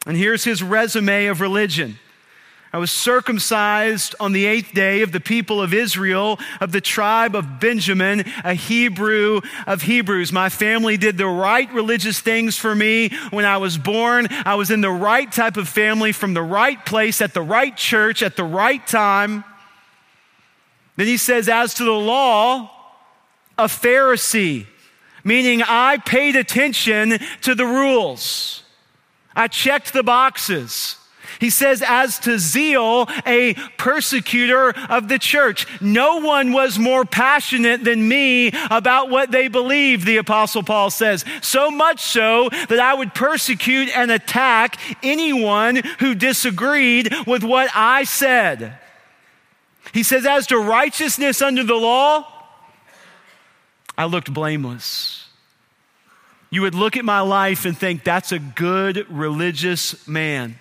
And 0.07 0.17
here's 0.17 0.43
his 0.43 0.63
resume 0.63 1.27
of 1.27 1.41
religion. 1.41 1.99
I 2.73 2.79
was 2.79 2.89
circumcised 2.89 4.15
on 4.19 4.31
the 4.31 4.47
eighth 4.47 4.73
day 4.73 5.03
of 5.03 5.11
the 5.11 5.19
people 5.19 5.61
of 5.61 5.75
Israel, 5.75 6.39
of 6.59 6.71
the 6.71 6.81
tribe 6.81 7.35
of 7.35 7.59
Benjamin, 7.59 8.25
a 8.43 8.55
Hebrew 8.55 9.41
of 9.67 9.83
Hebrews. 9.83 10.31
My 10.31 10.49
family 10.49 10.97
did 10.97 11.15
the 11.15 11.27
right 11.27 11.71
religious 11.71 12.19
things 12.19 12.57
for 12.57 12.73
me 12.73 13.09
when 13.29 13.45
I 13.45 13.57
was 13.57 13.77
born. 13.77 14.27
I 14.43 14.55
was 14.55 14.71
in 14.71 14.81
the 14.81 14.89
right 14.89 15.31
type 15.31 15.55
of 15.55 15.69
family 15.69 16.11
from 16.11 16.33
the 16.33 16.41
right 16.41 16.83
place 16.83 17.21
at 17.21 17.35
the 17.35 17.43
right 17.43 17.77
church 17.77 18.23
at 18.23 18.35
the 18.35 18.43
right 18.43 18.85
time. 18.87 19.43
Then 20.95 21.05
he 21.05 21.17
says, 21.17 21.47
as 21.47 21.75
to 21.75 21.83
the 21.83 21.91
law, 21.91 22.71
a 23.55 23.65
Pharisee, 23.65 24.65
meaning 25.23 25.61
I 25.61 25.97
paid 25.97 26.35
attention 26.35 27.19
to 27.41 27.53
the 27.53 27.65
rules. 27.65 28.63
I 29.35 29.47
checked 29.47 29.93
the 29.93 30.01
boxes. 30.01 30.97
He 31.43 31.49
says, 31.49 31.83
as 31.85 32.19
to 32.19 32.39
zeal, 32.39 33.09
a 33.25 33.53
persecutor 33.77 34.69
of 34.89 35.09
the 35.09 35.19
church. 35.19 35.67
No 35.81 36.19
one 36.19 36.53
was 36.53 36.79
more 36.79 37.03
passionate 37.03 37.83
than 37.83 38.07
me 38.07 38.53
about 38.71 39.09
what 39.09 39.29
they 39.29 39.49
believed, 39.49 40.05
the 40.05 40.15
Apostle 40.15 40.63
Paul 40.63 40.89
says. 40.89 41.25
So 41.41 41.69
much 41.69 41.99
so 42.01 42.47
that 42.69 42.79
I 42.79 42.93
would 42.93 43.13
persecute 43.13 43.89
and 43.93 44.09
attack 44.09 44.79
anyone 45.03 45.81
who 45.99 46.15
disagreed 46.15 47.13
with 47.27 47.43
what 47.43 47.69
I 47.75 48.05
said. 48.05 48.79
He 49.93 50.03
says, 50.03 50.25
as 50.25 50.47
to 50.47 50.57
righteousness 50.57 51.41
under 51.41 51.65
the 51.65 51.75
law, 51.75 52.25
I 53.97 54.05
looked 54.05 54.33
blameless. 54.33 55.27
You 56.49 56.61
would 56.61 56.73
look 56.73 56.95
at 56.95 57.03
my 57.03 57.19
life 57.19 57.65
and 57.65 57.77
think, 57.77 58.05
that's 58.05 58.31
a 58.31 58.39
good 58.39 59.05
religious 59.09 60.07
man. 60.07 60.57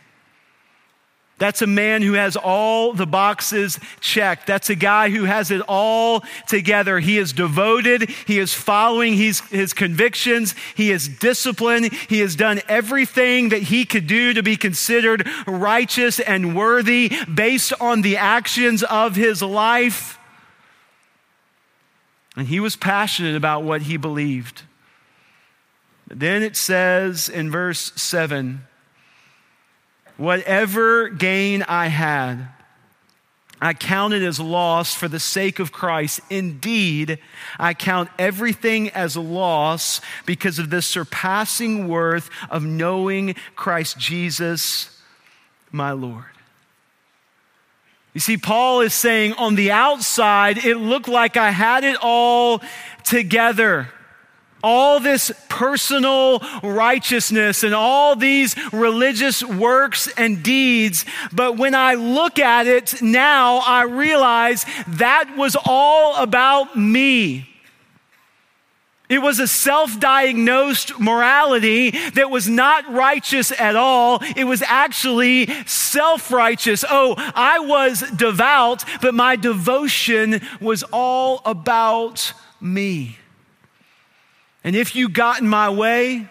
That's 1.43 1.61
a 1.61 1.67
man 1.67 2.03
who 2.03 2.13
has 2.13 2.37
all 2.37 2.93
the 2.93 3.05
boxes 3.05 3.81
checked. 3.99 4.47
That's 4.47 4.71
a 4.71 4.77
guy 4.77 5.11
who 5.11 5.25
has 5.25 5.51
it 5.51 5.61
all 5.67 6.23
together. 6.47 7.01
He 7.01 7.19
is 7.19 7.33
devoted. 7.33 8.09
He 8.29 8.39
is 8.39 8.55
following 8.55 9.15
his, 9.15 9.41
his 9.49 9.73
convictions. 9.73 10.55
He 10.77 10.93
is 10.93 11.09
disciplined. 11.09 11.93
He 11.93 12.21
has 12.21 12.37
done 12.37 12.61
everything 12.69 13.49
that 13.49 13.63
he 13.63 13.85
could 13.85 14.07
do 14.07 14.33
to 14.35 14.43
be 14.45 14.57
considered 14.57 15.29
righteous 15.45 16.21
and 16.21 16.55
worthy 16.55 17.11
based 17.35 17.73
on 17.81 18.03
the 18.03 18.19
actions 18.19 18.85
of 18.85 19.17
his 19.17 19.43
life. 19.43 20.21
And 22.37 22.47
he 22.47 22.61
was 22.61 22.77
passionate 22.77 23.35
about 23.35 23.65
what 23.65 23.83
he 23.83 23.97
believed. 23.97 24.63
Then 26.07 26.45
it 26.45 26.57
says 26.57 27.29
in 27.29 27.51
verse 27.51 27.91
7 28.01 28.69
Whatever 30.17 31.09
gain 31.09 31.63
I 31.63 31.87
had, 31.87 32.49
I 33.61 33.75
counted 33.75 34.25
as 34.25 34.41
loss 34.41 34.93
for 34.93 35.07
the 35.07 35.21
sake 35.21 35.61
of 35.61 35.71
Christ. 35.71 36.21
Indeed, 36.29 37.19
I 37.61 37.75
count 37.75 38.11
everything 38.19 38.91
as 38.91 39.17
loss 39.17 40.01
because 40.27 40.59
of 40.59 40.71
the 40.71 40.83
surpassing 40.83 41.87
worth 41.87 42.29
of 42.51 42.65
knowing 42.65 43.37
Christ 43.55 43.99
Jesus, 43.99 45.01
my 45.71 45.93
Lord. 45.93 46.25
You 48.15 48.21
see, 48.21 48.37
Paul 48.37 48.81
is 48.81 48.93
saying 48.93 49.35
on 49.35 49.55
the 49.55 49.71
outside, 49.71 50.59
it 50.59 50.77
looked 50.77 51.09
like 51.09 51.37
I 51.37 51.51
had 51.51 51.85
it 51.85 51.97
all 52.03 52.61
together 53.05 53.89
all 54.63 55.01
this 55.01 55.31
personal 55.49 56.41
righteousness 56.63 57.63
and 57.63 57.75
all 57.75 58.17
these 58.17 58.57
religious 58.73 59.43
works 59.43 60.09
and 60.17 60.43
deeds. 60.43 61.05
But 61.33 61.57
when 61.57 61.75
I 61.75 61.95
look 61.95 62.39
at 62.39 62.67
it 62.67 63.03
now, 63.03 63.59
I 63.59 63.83
realize 63.83 64.65
that 64.87 65.35
was 65.37 65.57
all 65.65 66.17
about 66.17 66.77
me. 66.77 67.49
It 69.13 69.21
was 69.21 69.41
a 69.41 69.47
self 69.47 70.01
diagnosed 70.01 70.99
morality 70.99 71.91
that 71.91 72.31
was 72.31 72.49
not 72.49 72.91
righteous 72.91 73.53
at 73.61 73.77
all. 73.77 74.21
It 74.37 74.45
was 74.45 74.63
actually 74.63 75.49
self 75.67 76.33
righteous. 76.33 76.83
Oh, 76.89 77.15
I 77.19 77.59
was 77.59 78.01
devout, 78.13 78.85
but 79.03 79.13
my 79.13 79.37
devotion 79.37 80.41
was 80.63 80.83
all 80.95 81.43
about 81.45 82.33
me. 82.59 83.19
And 84.65 84.77
if 84.77 84.95
you 84.95 85.09
got 85.09 85.41
in 85.41 85.49
my 85.49 85.71
way, 85.71 86.29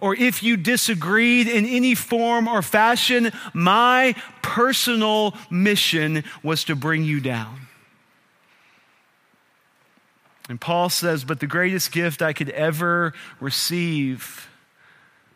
or 0.00 0.14
if 0.14 0.42
you 0.42 0.56
disagreed 0.56 1.48
in 1.48 1.66
any 1.66 1.94
form 1.94 2.48
or 2.48 2.62
fashion, 2.62 3.32
my 3.52 4.14
personal 4.42 5.34
mission 5.50 6.24
was 6.42 6.64
to 6.64 6.76
bring 6.76 7.04
you 7.04 7.20
down. 7.20 7.60
And 10.48 10.60
Paul 10.60 10.88
says, 10.88 11.24
But 11.24 11.40
the 11.40 11.46
greatest 11.46 11.92
gift 11.92 12.22
I 12.22 12.32
could 12.32 12.50
ever 12.50 13.12
receive 13.40 14.48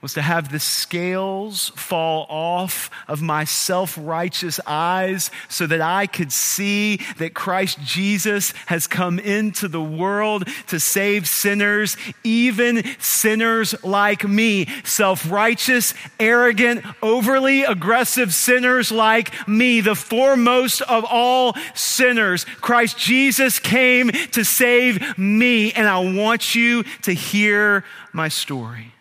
was 0.03 0.15
to 0.15 0.23
have 0.23 0.51
the 0.51 0.59
scales 0.59 1.69
fall 1.77 2.27
off 2.29 2.91
of 3.07 3.23
my 3.23 3.45
self 3.45 3.97
righteous 3.99 4.59
eyes 4.67 5.31
so 5.49 5.65
that 5.69 5.81
I 5.81 6.09
could 6.09 6.33
see 6.33 6.97
that 7.19 7.35
Christ 7.35 7.81
Jesus 7.81 8.53
has 8.67 8.89
come 8.89 9.21
into 9.21 9.69
the 9.69 9.81
world 9.81 10.49
to 10.67 10.81
save 10.81 11.29
sinners, 11.29 11.97
even 12.25 12.83
sinners 12.99 13.77
like 13.85 14.27
me. 14.27 14.67
Self 14.83 15.31
righteous, 15.31 15.95
arrogant, 16.19 16.85
overly 17.01 17.63
aggressive 17.63 18.35
sinners 18.35 18.91
like 18.91 19.47
me, 19.47 19.81
the 19.81 19.95
foremost 19.95 20.83
of 20.83 21.05
all 21.09 21.55
sinners. 21.75 22.45
Christ 22.61 22.99
Jesus 22.99 23.61
came 23.61 24.11
to 24.33 24.45
save 24.45 25.17
me, 25.17 25.73
and 25.73 25.87
I 25.87 25.99
want 25.99 26.57
you 26.57 26.83
to 27.03 27.13
hear 27.13 27.85
my 28.13 28.27
story. 28.27 28.92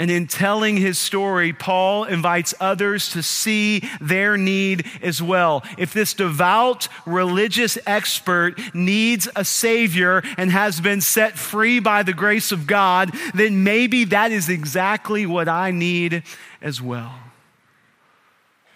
And 0.00 0.10
in 0.10 0.28
telling 0.28 0.78
his 0.78 0.98
story, 0.98 1.52
Paul 1.52 2.04
invites 2.04 2.54
others 2.58 3.10
to 3.10 3.22
see 3.22 3.82
their 4.00 4.38
need 4.38 4.86
as 5.02 5.20
well. 5.20 5.62
If 5.76 5.92
this 5.92 6.14
devout 6.14 6.88
religious 7.04 7.76
expert 7.84 8.58
needs 8.74 9.28
a 9.36 9.44
savior 9.44 10.22
and 10.38 10.50
has 10.50 10.80
been 10.80 11.02
set 11.02 11.36
free 11.36 11.80
by 11.80 12.02
the 12.02 12.14
grace 12.14 12.50
of 12.50 12.66
God, 12.66 13.14
then 13.34 13.62
maybe 13.62 14.04
that 14.06 14.32
is 14.32 14.48
exactly 14.48 15.26
what 15.26 15.50
I 15.50 15.70
need 15.70 16.22
as 16.62 16.80
well. 16.80 17.12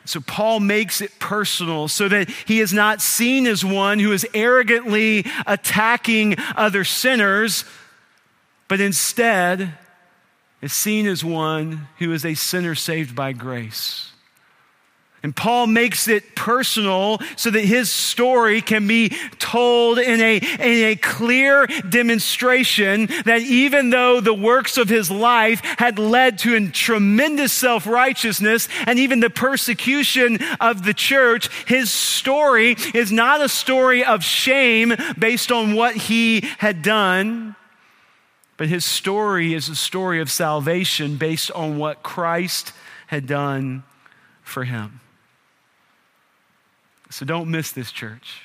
So 0.05 0.21
Paul 0.21 0.61
makes 0.61 1.01
it 1.01 1.19
personal 1.19 1.89
so 1.89 2.07
that 2.07 2.29
he 2.29 2.61
is 2.61 2.75
not 2.75 3.01
seen 3.01 3.47
as 3.47 3.65
one 3.65 3.99
who 3.99 4.13
is 4.13 4.27
arrogantly 4.35 5.25
attacking 5.47 6.37
other 6.55 6.85
sinners, 6.85 7.65
but 8.69 8.79
instead, 8.79 9.79
is 10.65 10.73
seen 10.73 11.07
as 11.07 11.23
one 11.23 11.89
who 11.99 12.11
is 12.11 12.25
a 12.25 12.33
sinner 12.33 12.75
saved 12.75 13.15
by 13.15 13.35
grace. 13.35 14.11
And 15.23 15.37
Paul 15.37 15.67
makes 15.67 16.09
it 16.09 16.35
personal 16.35 17.21
so 17.37 17.51
that 17.51 17.61
his 17.61 17.93
story 17.93 18.63
can 18.63 18.87
be 18.87 19.11
told 19.39 19.99
in 19.99 20.23
a, 20.23 20.37
in 20.37 20.85
a 20.87 20.97
clear 20.97 21.67
demonstration 21.67 23.11
that 23.27 23.43
even 23.43 23.91
though 23.91 24.23
the 24.23 24.33
works 24.33 24.79
of 24.79 24.89
his 24.89 25.11
life 25.11 25.61
had 25.79 25.99
led 25.99 26.39
to 26.41 26.57
a 26.57 26.69
tremendous 26.71 27.53
self 27.53 27.87
righteousness 27.87 28.67
and 28.87 28.99
even 28.99 29.21
the 29.21 29.29
persecution 29.29 30.39
of 30.63 30.83
the 30.83 30.95
church, 30.95 31.51
his 31.67 31.91
story 31.91 32.75
is 32.95 33.13
not 33.13 33.43
a 33.43 33.51
story 33.51 34.03
of 34.03 34.25
shame 34.25 34.95
based 35.19 35.53
on 35.53 35.75
what 35.75 35.95
he 35.95 36.41
had 36.57 36.81
done 36.81 37.55
but 38.57 38.69
his 38.69 38.85
story 38.85 39.55
is 39.55 39.69
a 39.69 39.77
story 39.77 40.21
of 40.21 40.31
salvation 40.31 41.17
based 41.17 41.51
on 41.51 41.77
what 41.77 42.03
Christ 42.03 42.73
had 43.09 43.27
done 43.27 43.83
for 44.43 44.65
him. 44.65 45.01
So 47.11 47.25
don't 47.25 47.51
miss 47.51 47.73
this, 47.73 47.93
church. 47.93 48.43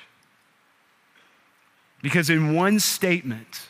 Because 2.01 2.29
in 2.29 2.53
one 2.53 2.79
statement, 2.79 3.68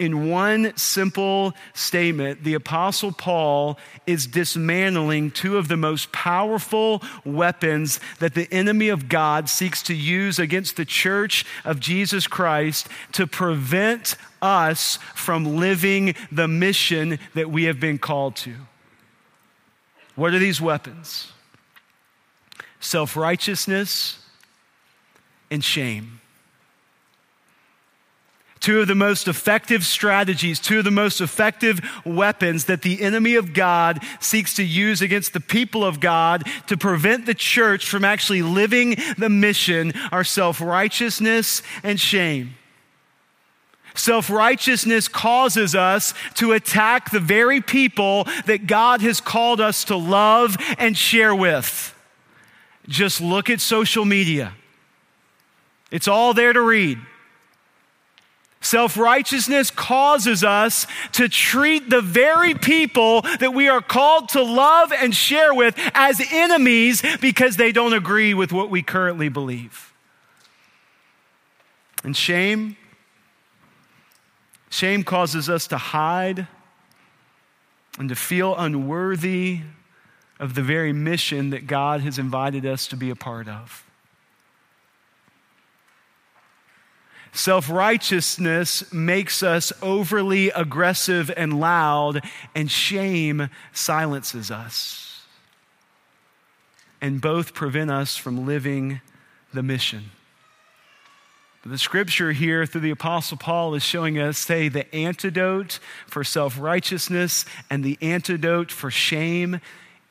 in 0.00 0.30
one 0.30 0.74
simple 0.76 1.54
statement, 1.74 2.42
the 2.42 2.54
Apostle 2.54 3.12
Paul 3.12 3.78
is 4.06 4.26
dismantling 4.26 5.30
two 5.30 5.58
of 5.58 5.68
the 5.68 5.76
most 5.76 6.10
powerful 6.10 7.02
weapons 7.22 8.00
that 8.18 8.32
the 8.32 8.50
enemy 8.50 8.88
of 8.88 9.10
God 9.10 9.50
seeks 9.50 9.82
to 9.84 9.94
use 9.94 10.38
against 10.38 10.76
the 10.78 10.86
church 10.86 11.44
of 11.66 11.80
Jesus 11.80 12.26
Christ 12.26 12.88
to 13.12 13.26
prevent 13.26 14.16
us 14.40 14.98
from 15.14 15.58
living 15.58 16.14
the 16.32 16.48
mission 16.48 17.18
that 17.34 17.50
we 17.50 17.64
have 17.64 17.78
been 17.78 17.98
called 17.98 18.36
to. 18.36 18.54
What 20.16 20.32
are 20.32 20.38
these 20.38 20.62
weapons? 20.62 21.30
Self 22.80 23.18
righteousness 23.18 24.18
and 25.50 25.62
shame. 25.62 26.19
Two 28.60 28.80
of 28.80 28.88
the 28.88 28.94
most 28.94 29.26
effective 29.26 29.86
strategies, 29.86 30.60
two 30.60 30.80
of 30.80 30.84
the 30.84 30.90
most 30.90 31.22
effective 31.22 31.80
weapons 32.04 32.66
that 32.66 32.82
the 32.82 33.00
enemy 33.00 33.34
of 33.34 33.54
God 33.54 34.00
seeks 34.20 34.54
to 34.54 34.62
use 34.62 35.00
against 35.00 35.32
the 35.32 35.40
people 35.40 35.82
of 35.82 35.98
God 35.98 36.46
to 36.66 36.76
prevent 36.76 37.24
the 37.24 37.34
church 37.34 37.88
from 37.88 38.04
actually 38.04 38.42
living 38.42 38.96
the 39.16 39.30
mission 39.30 39.94
are 40.12 40.24
self 40.24 40.60
righteousness 40.60 41.62
and 41.82 41.98
shame. 41.98 42.54
Self 43.94 44.28
righteousness 44.28 45.08
causes 45.08 45.74
us 45.74 46.12
to 46.34 46.52
attack 46.52 47.10
the 47.10 47.20
very 47.20 47.62
people 47.62 48.24
that 48.44 48.66
God 48.66 49.00
has 49.00 49.22
called 49.22 49.62
us 49.62 49.84
to 49.84 49.96
love 49.96 50.58
and 50.78 50.96
share 50.96 51.34
with. 51.34 51.94
Just 52.88 53.22
look 53.22 53.48
at 53.48 53.60
social 53.60 54.04
media, 54.04 54.52
it's 55.90 56.08
all 56.08 56.34
there 56.34 56.52
to 56.52 56.60
read. 56.60 56.98
Self 58.62 58.98
righteousness 58.98 59.70
causes 59.70 60.44
us 60.44 60.86
to 61.12 61.28
treat 61.28 61.88
the 61.88 62.02
very 62.02 62.54
people 62.54 63.22
that 63.22 63.54
we 63.54 63.68
are 63.68 63.80
called 63.80 64.28
to 64.30 64.42
love 64.42 64.92
and 64.92 65.14
share 65.14 65.54
with 65.54 65.74
as 65.94 66.20
enemies 66.30 67.02
because 67.22 67.56
they 67.56 67.72
don't 67.72 67.94
agree 67.94 68.34
with 68.34 68.52
what 68.52 68.68
we 68.68 68.82
currently 68.82 69.30
believe. 69.30 69.94
And 72.04 72.14
shame, 72.14 72.76
shame 74.68 75.04
causes 75.04 75.48
us 75.48 75.66
to 75.68 75.78
hide 75.78 76.46
and 77.98 78.10
to 78.10 78.14
feel 78.14 78.54
unworthy 78.56 79.60
of 80.38 80.54
the 80.54 80.62
very 80.62 80.92
mission 80.92 81.50
that 81.50 81.66
God 81.66 82.02
has 82.02 82.18
invited 82.18 82.66
us 82.66 82.86
to 82.88 82.96
be 82.96 83.08
a 83.08 83.16
part 83.16 83.48
of. 83.48 83.89
Self 87.32 87.70
righteousness 87.70 88.92
makes 88.92 89.42
us 89.42 89.72
overly 89.82 90.50
aggressive 90.50 91.30
and 91.36 91.60
loud, 91.60 92.22
and 92.54 92.70
shame 92.70 93.48
silences 93.72 94.50
us. 94.50 95.24
And 97.00 97.20
both 97.20 97.54
prevent 97.54 97.90
us 97.90 98.16
from 98.16 98.46
living 98.46 99.00
the 99.54 99.62
mission. 99.62 100.10
But 101.62 101.72
the 101.72 101.78
scripture 101.78 102.32
here 102.32 102.66
through 102.66 102.80
the 102.82 102.90
Apostle 102.90 103.36
Paul 103.36 103.74
is 103.74 103.82
showing 103.82 104.18
us, 104.18 104.38
say, 104.38 104.68
the 104.68 104.92
antidote 104.94 105.78
for 106.06 106.24
self 106.24 106.58
righteousness 106.58 107.44
and 107.68 107.84
the 107.84 107.98
antidote 108.00 108.72
for 108.72 108.90
shame 108.90 109.60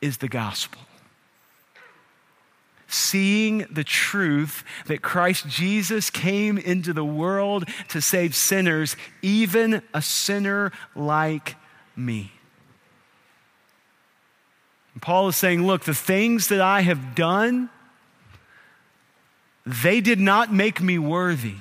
is 0.01 0.17
the 0.17 0.29
gospel 0.29 0.81
seeing 2.91 3.65
the 3.71 3.83
truth 3.83 4.63
that 4.87 5.01
Christ 5.01 5.47
Jesus 5.47 6.09
came 6.09 6.57
into 6.57 6.93
the 6.93 7.05
world 7.05 7.67
to 7.89 8.01
save 8.01 8.35
sinners, 8.35 8.95
even 9.21 9.81
a 9.93 10.01
sinner 10.01 10.71
like 10.95 11.55
me. 11.95 12.31
And 14.93 15.01
Paul 15.01 15.27
is 15.29 15.35
saying, 15.35 15.65
Look, 15.65 15.85
the 15.85 15.93
things 15.93 16.47
that 16.47 16.61
I 16.61 16.81
have 16.81 17.15
done, 17.15 17.69
they 19.65 20.01
did 20.01 20.19
not 20.19 20.53
make 20.53 20.81
me 20.81 20.97
worthy. 20.97 21.55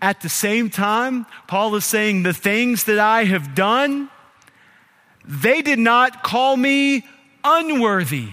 At 0.00 0.20
the 0.20 0.28
same 0.28 0.70
time, 0.70 1.26
Paul 1.46 1.74
is 1.74 1.84
saying, 1.84 2.22
The 2.22 2.34
things 2.34 2.84
that 2.84 2.98
I 2.98 3.24
have 3.24 3.54
done, 3.54 4.10
they 5.24 5.62
did 5.62 5.78
not 5.78 6.22
call 6.22 6.56
me 6.56 7.06
unworthy. 7.44 8.30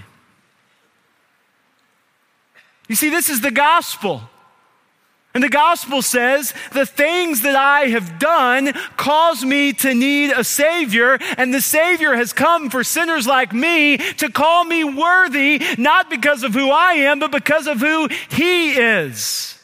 You 2.94 2.98
see, 2.98 3.10
this 3.10 3.28
is 3.28 3.42
the 3.42 3.50
gospel. 3.50 4.22
And 5.34 5.44
the 5.44 5.50
gospel 5.50 6.04
says, 6.04 6.54
the 6.74 6.86
things 6.86 7.42
that 7.42 7.56
I 7.56 7.88
have 7.88 8.20
done 8.20 8.72
cause 8.98 9.44
me 9.44 9.74
to 9.74 9.96
need 9.96 10.30
a 10.30 10.44
savior, 10.44 11.18
and 11.40 11.52
the 11.52 11.60
savior 11.60 12.14
has 12.14 12.34
come 12.34 12.70
for 12.70 12.84
sinners 12.84 13.26
like 13.26 13.52
me 13.52 13.98
to 13.98 14.30
call 14.30 14.64
me 14.64 14.84
worthy, 14.84 15.60
not 15.80 16.12
because 16.12 16.44
of 16.44 16.54
who 16.54 16.70
I 16.70 16.94
am, 17.10 17.18
but 17.18 17.32
because 17.32 17.66
of 17.66 17.80
who 17.80 18.10
he 18.30 18.74
is. 18.74 19.58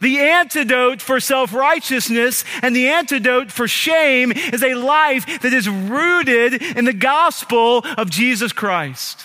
The 0.00 0.18
antidote 0.18 1.00
for 1.00 1.20
self 1.20 1.54
righteousness 1.54 2.44
and 2.62 2.74
the 2.74 2.88
antidote 2.88 3.52
for 3.52 3.68
shame 3.68 4.32
is 4.32 4.64
a 4.64 4.74
life 4.74 5.40
that 5.42 5.52
is 5.52 5.68
rooted 5.68 6.60
in 6.76 6.84
the 6.84 6.92
gospel 6.92 7.84
of 7.96 8.10
Jesus 8.10 8.52
Christ. 8.52 9.24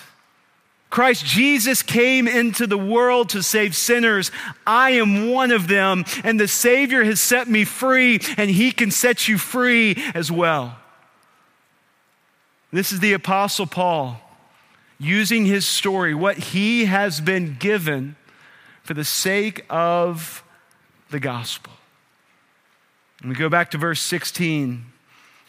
Christ 0.94 1.26
Jesus 1.26 1.82
came 1.82 2.28
into 2.28 2.68
the 2.68 2.78
world 2.78 3.30
to 3.30 3.42
save 3.42 3.76
sinners. 3.76 4.30
I 4.68 4.92
am 4.92 5.32
one 5.32 5.50
of 5.50 5.68
them, 5.68 6.06
and 6.24 6.40
the 6.40 6.48
Savior 6.48 7.04
has 7.04 7.20
set 7.20 7.48
me 7.48 7.66
free, 7.66 8.20
and 8.38 8.48
He 8.48 8.72
can 8.72 8.92
set 8.92 9.28
you 9.28 9.40
free 9.40 9.98
as 10.14 10.32
well. 10.32 10.78
This 12.72 12.92
is 12.92 13.00
the 13.00 13.14
Apostle 13.14 13.66
Paul 13.66 14.22
using 15.00 15.48
his 15.48 15.68
story, 15.68 16.14
what 16.14 16.38
he 16.38 16.86
has 16.86 17.20
been 17.20 17.58
given 17.60 18.16
for 18.84 18.94
the 18.94 19.04
sake 19.04 19.66
of 19.72 20.44
the 21.10 21.20
gospel. 21.20 21.74
And 23.22 23.30
we 23.30 23.36
go 23.36 23.50
back 23.50 23.72
to 23.72 23.80
verse 23.80 24.00
16. 24.00 24.86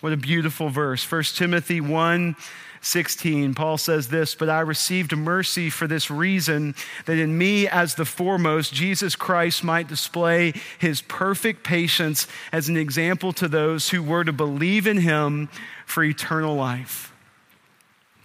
What 0.01 0.15
a 0.15 0.17
beautiful 0.17 0.71
verse. 0.71 1.05
1 1.05 1.23
Timothy 1.35 1.83
1 1.83 2.35
16, 2.85 3.55
Paul 3.55 3.79
says 3.79 4.09
this, 4.09 4.35
but 4.35 4.51
I 4.51 4.61
received 4.61 5.17
mercy 5.17 5.71
for 5.71 5.87
this 5.87 6.11
reason, 6.11 6.75
that 7.07 7.17
in 7.17 7.37
me 7.37 7.67
as 7.67 7.95
the 7.95 8.05
foremost, 8.05 8.75
Jesus 8.75 9.17
Christ 9.17 9.65
might 9.65 9.89
display 9.89 10.53
his 10.79 11.01
perfect 11.01 11.65
patience 11.65 12.27
as 12.53 12.69
an 12.69 12.77
example 12.77 13.33
to 13.35 13.49
those 13.49 13.89
who 13.89 14.03
were 14.03 14.23
to 14.23 14.33
believe 14.33 14.87
in 14.87 14.99
him 14.99 15.49
for 15.87 16.05
eternal 16.05 16.57
life. 16.57 17.11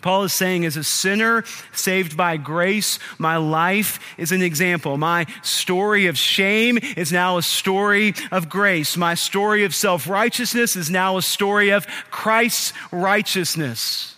Paul 0.02 0.24
is 0.24 0.34
saying, 0.34 0.65
as 0.65 0.76
a 0.76 0.84
sinner 0.84 1.43
saved 1.72 2.17
by 2.17 2.36
grace, 2.36 3.00
my 3.17 3.38
life 3.38 4.00
is 4.17 4.34
an 4.34 4.41
example. 4.41 4.98
My 4.98 5.26
story 5.41 6.08
of 6.08 6.17
shame 6.17 6.80
is 6.98 7.12
now 7.13 7.38
a 7.38 7.43
story 7.43 8.13
of 8.32 8.50
grace. 8.50 8.95
My 8.95 9.13
story 9.13 9.63
of 9.63 9.76
self 9.76 10.08
righteousness 10.08 10.76
is 10.76 10.89
now 10.89 11.17
a 11.17 11.22
story 11.22 11.69
of 11.69 11.86
Christ's 12.12 12.74
righteousness. 12.91 14.15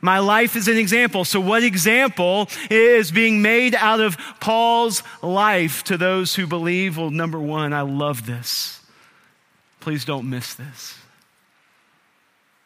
My 0.00 0.18
life 0.18 0.56
is 0.56 0.68
an 0.68 0.76
example. 0.76 1.24
So, 1.24 1.40
what 1.40 1.62
example 1.62 2.48
is 2.70 3.10
being 3.10 3.42
made 3.42 3.74
out 3.74 4.00
of 4.00 4.16
Paul's 4.40 5.02
life 5.22 5.82
to 5.84 5.96
those 5.96 6.34
who 6.34 6.46
believe? 6.46 6.98
Well, 6.98 7.10
number 7.10 7.40
one, 7.40 7.72
I 7.72 7.80
love 7.80 8.26
this. 8.26 8.80
Please 9.80 10.04
don't 10.04 10.28
miss 10.28 10.54
this. 10.54 10.98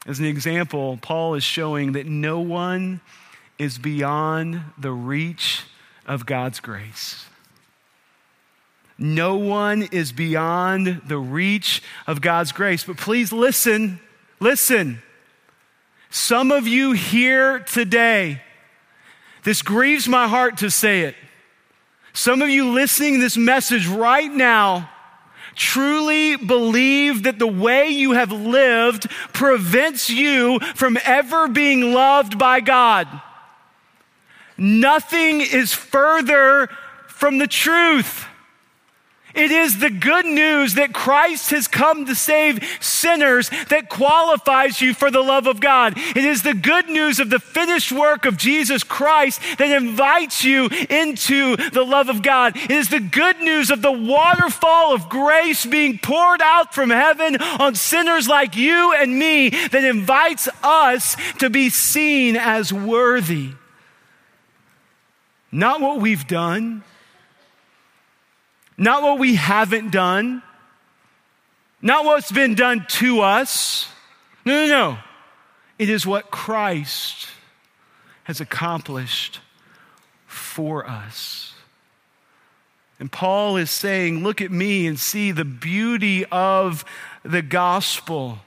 As 0.07 0.19
an 0.19 0.25
example, 0.25 0.99
Paul 1.01 1.35
is 1.35 1.45
showing 1.45 1.93
that 1.93 2.07
no 2.07 2.41
one 2.41 3.01
is 3.59 3.79
beyond 3.79 4.63
the 4.79 4.91
reach 4.91 5.65
of 6.07 6.25
God's 6.25 6.61
grace. 6.61 7.27
No 8.99 9.37
one 9.37 9.83
is 9.93 10.13
beyond 10.13 11.03
the 11.07 11.19
reach 11.19 11.83
of 12.07 12.21
God's 12.21 12.53
grace. 12.53 12.85
But 12.85 12.97
please 12.97 13.33
listen, 13.33 14.01
listen. 14.41 15.03
Some 16.11 16.51
of 16.51 16.67
you 16.67 16.93
here 16.93 17.61
today, 17.61 18.43
this 19.45 19.63
grieves 19.63 20.09
my 20.09 20.27
heart 20.27 20.59
to 20.59 20.71
say 20.71 21.03
it. 21.03 21.15
Some 22.13 22.43
of 22.43 22.51
you 22.51 22.73
listening 22.73 23.21
this 23.21 23.37
message 23.37 23.87
right 23.87 24.31
now 24.31 24.91
truly 25.55 26.37
believe 26.37 27.23
that 27.23 27.39
the 27.39 27.47
way 27.47 27.89
you 27.89 28.13
have 28.13 28.33
lived 28.33 29.09
prevents 29.33 30.11
you 30.11 30.59
from 30.75 30.99
ever 31.05 31.49
being 31.49 31.93
loved 31.93 32.39
by 32.39 32.61
God. 32.61 33.09
Nothing 34.57 35.41
is 35.41 35.73
further 35.73 36.69
from 37.07 37.39
the 37.39 37.47
truth. 37.47 38.27
It 39.35 39.51
is 39.51 39.79
the 39.79 39.91
good 39.91 40.27
news 40.27 40.75
that 40.75 40.93
Christ 40.93 41.51
has 41.51 41.69
come 41.69 42.07
to 42.07 42.15
save 42.15 42.65
sinners 42.81 43.51
that 43.69 43.89
qualifies 43.89 44.81
you 44.81 44.93
for 44.93 45.11
the 45.11 45.23
love 45.23 45.47
of 45.47 45.61
God. 45.61 45.95
It 45.97 46.25
is 46.25 46.43
the 46.43 46.55
good 46.55 46.89
news 46.89 47.21
of 47.21 47.31
the 47.31 47.39
finished 47.39 47.93
work 47.93 48.27
of 48.27 48.37
Jesus 48.37 48.83
Christ 48.83 49.41
that 49.59 49.71
invites 49.71 50.45
you 50.45 50.67
into 50.89 51.57
the 51.57 51.85
love 51.85 52.09
of 52.09 52.23
God. 52.23 52.57
It 52.57 52.71
is 52.71 52.89
the 52.89 53.01
good 53.01 53.41
news 53.41 53.71
of 53.71 53.83
the 53.83 53.93
waterfall 53.93 54.95
of 54.95 55.09
grace 55.09 55.65
being 55.65 55.99
poured 55.99 56.43
out 56.43 56.75
from 56.75 56.91
heaven 56.91 57.37
on 57.37 57.75
sinners 57.75 58.29
like 58.29 58.57
you 58.57 58.95
and 58.95 59.19
me 59.19 59.51
that 59.51 59.85
invites 59.85 60.49
us 60.63 61.17
to 61.39 61.51
be 61.51 61.71
seen 61.71 62.37
as 62.37 62.73
worthy. 62.73 63.53
Not 65.53 65.81
what 65.81 66.01
we've 66.01 66.27
done 66.27 66.85
not 68.81 69.03
what 69.03 69.19
we 69.19 69.35
haven't 69.35 69.93
done, 69.93 70.43
not 71.83 72.07
what's 72.07 72.33
been 72.33 72.55
done 72.55 72.87
to 72.89 73.21
us. 73.21 73.87
No, 74.47 74.67
no, 74.67 74.69
no. 74.69 74.99
It 75.79 75.91
is 75.91 76.07
what 76.07 76.31
Christ 76.31 77.29
has 78.25 78.41
accomplished 78.41 79.41
for 80.27 80.89
us. 80.89 81.53
And 82.99 83.13
Paul 83.13 83.59
is 83.59 83.71
saying, 83.71 84.23
Look 84.23 84.41
at 84.41 84.51
me 84.51 84.87
and 84.87 84.99
see 84.99 85.31
the 85.31 85.45
beauty 85.45 86.25
of 86.27 86.83
the 87.23 87.43
gospel. 87.43 88.39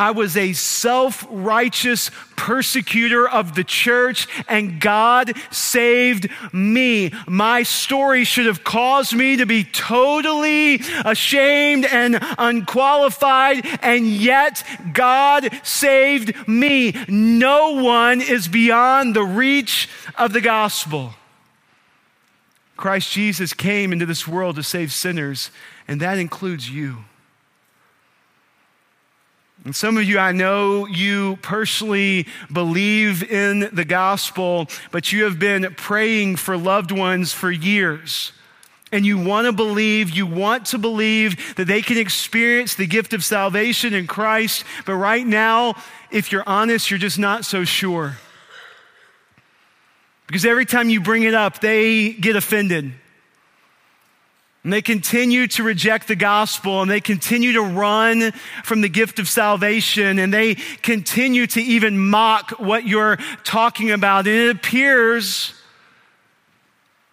I 0.00 0.12
was 0.12 0.34
a 0.34 0.54
self 0.54 1.26
righteous 1.28 2.10
persecutor 2.34 3.28
of 3.28 3.54
the 3.54 3.64
church, 3.64 4.26
and 4.48 4.80
God 4.80 5.34
saved 5.50 6.30
me. 6.54 7.12
My 7.28 7.64
story 7.64 8.24
should 8.24 8.46
have 8.46 8.64
caused 8.64 9.12
me 9.12 9.36
to 9.36 9.44
be 9.44 9.62
totally 9.62 10.80
ashamed 11.04 11.84
and 11.84 12.18
unqualified, 12.38 13.66
and 13.82 14.06
yet 14.06 14.64
God 14.94 15.50
saved 15.62 16.48
me. 16.48 16.94
No 17.06 17.72
one 17.72 18.22
is 18.22 18.48
beyond 18.48 19.14
the 19.14 19.24
reach 19.24 19.86
of 20.16 20.32
the 20.32 20.40
gospel. 20.40 21.12
Christ 22.78 23.12
Jesus 23.12 23.52
came 23.52 23.92
into 23.92 24.06
this 24.06 24.26
world 24.26 24.56
to 24.56 24.62
save 24.62 24.94
sinners, 24.94 25.50
and 25.86 26.00
that 26.00 26.16
includes 26.16 26.70
you. 26.70 27.04
And 29.64 29.76
some 29.76 29.98
of 29.98 30.04
you, 30.04 30.18
I 30.18 30.32
know 30.32 30.86
you 30.86 31.36
personally 31.42 32.26
believe 32.50 33.22
in 33.30 33.68
the 33.72 33.84
gospel, 33.84 34.68
but 34.90 35.12
you 35.12 35.24
have 35.24 35.38
been 35.38 35.74
praying 35.76 36.36
for 36.36 36.56
loved 36.56 36.92
ones 36.92 37.32
for 37.32 37.50
years. 37.50 38.32
And 38.92 39.04
you 39.04 39.18
want 39.18 39.46
to 39.46 39.52
believe, 39.52 40.10
you 40.10 40.26
want 40.26 40.66
to 40.66 40.78
believe 40.78 41.54
that 41.56 41.66
they 41.66 41.82
can 41.82 41.98
experience 41.98 42.74
the 42.74 42.86
gift 42.86 43.12
of 43.12 43.22
salvation 43.22 43.94
in 43.94 44.06
Christ, 44.06 44.64
but 44.84 44.94
right 44.94 45.24
now, 45.24 45.74
if 46.10 46.32
you're 46.32 46.48
honest, 46.48 46.90
you're 46.90 46.98
just 46.98 47.18
not 47.18 47.44
so 47.44 47.64
sure. 47.64 48.16
Because 50.26 50.44
every 50.44 50.64
time 50.64 50.88
you 50.88 51.00
bring 51.00 51.22
it 51.24 51.34
up, 51.34 51.60
they 51.60 52.12
get 52.14 52.34
offended. 52.34 52.92
And 54.62 54.72
they 54.72 54.82
continue 54.82 55.46
to 55.48 55.62
reject 55.62 56.06
the 56.06 56.16
gospel 56.16 56.82
and 56.82 56.90
they 56.90 57.00
continue 57.00 57.54
to 57.54 57.62
run 57.62 58.32
from 58.62 58.82
the 58.82 58.90
gift 58.90 59.18
of 59.18 59.26
salvation 59.26 60.18
and 60.18 60.34
they 60.34 60.54
continue 60.54 61.46
to 61.46 61.62
even 61.62 61.98
mock 61.98 62.52
what 62.58 62.86
you're 62.86 63.16
talking 63.42 63.90
about. 63.90 64.26
And 64.26 64.36
it 64.36 64.56
appears 64.56 65.54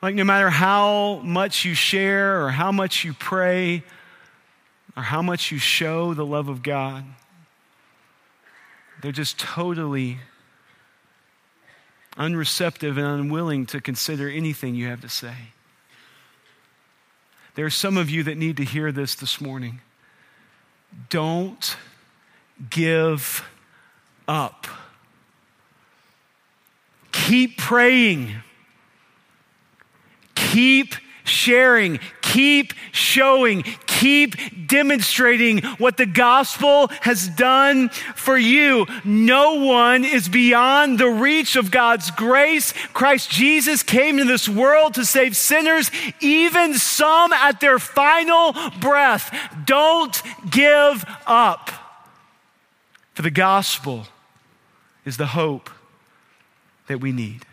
like 0.01 0.13
no 0.13 0.25
matter 0.25 0.49
how 0.49 1.21
much 1.23 1.63
you 1.63 1.73
share 1.73 2.43
or 2.43 2.49
how 2.49 2.71
much 2.71 3.05
you 3.05 3.13
pray 3.13 3.83
or 4.97 5.03
how 5.03 5.21
much 5.21 5.51
you 5.51 5.57
show 5.57 6.13
the 6.13 6.25
love 6.25 6.49
of 6.49 6.61
God, 6.61 7.05
they're 9.01 9.11
just 9.13 9.39
totally 9.39 10.17
unreceptive 12.17 12.97
and 12.97 13.05
unwilling 13.05 13.65
to 13.67 13.79
consider 13.79 14.29
anything 14.29 14.75
you 14.75 14.87
have 14.87 15.01
to 15.01 15.09
say. 15.09 15.33
There 17.57 17.65
are 17.65 17.71
some 17.71 17.97
of 17.97 18.07
you 18.07 18.21
that 18.21 18.37
need 18.37 18.55
to 18.57 18.63
hear 18.63 18.91
this 18.91 19.15
this 19.15 19.41
morning. 19.41 19.81
Don't 21.09 21.75
give 22.69 23.43
up. 24.27 24.67
Keep 27.11 27.57
praying. 27.57 28.35
Keep 30.35 30.93
sharing, 31.27 31.99
keep 32.21 32.73
showing, 32.91 33.63
keep 33.85 34.35
demonstrating 34.67 35.59
what 35.77 35.97
the 35.97 36.05
gospel 36.05 36.87
has 37.01 37.27
done 37.29 37.89
for 38.15 38.37
you. 38.37 38.85
No 39.03 39.55
one 39.55 40.03
is 40.03 40.29
beyond 40.29 40.99
the 40.99 41.09
reach 41.09 41.55
of 41.55 41.71
God's 41.71 42.11
grace. 42.11 42.73
Christ 42.93 43.31
Jesus 43.31 43.81
came 43.81 44.17
to 44.17 44.25
this 44.25 44.47
world 44.47 44.93
to 44.95 45.05
save 45.05 45.35
sinners, 45.35 45.89
even 46.21 46.75
some 46.75 47.33
at 47.33 47.59
their 47.59 47.79
final 47.79 48.53
breath. 48.79 49.35
Don't 49.65 50.21
give 50.49 51.03
up. 51.25 51.71
For 53.13 53.23
the 53.23 53.31
gospel 53.31 54.05
is 55.05 55.17
the 55.17 55.25
hope 55.25 55.71
that 56.87 56.99
we 57.01 57.11
need. 57.11 57.46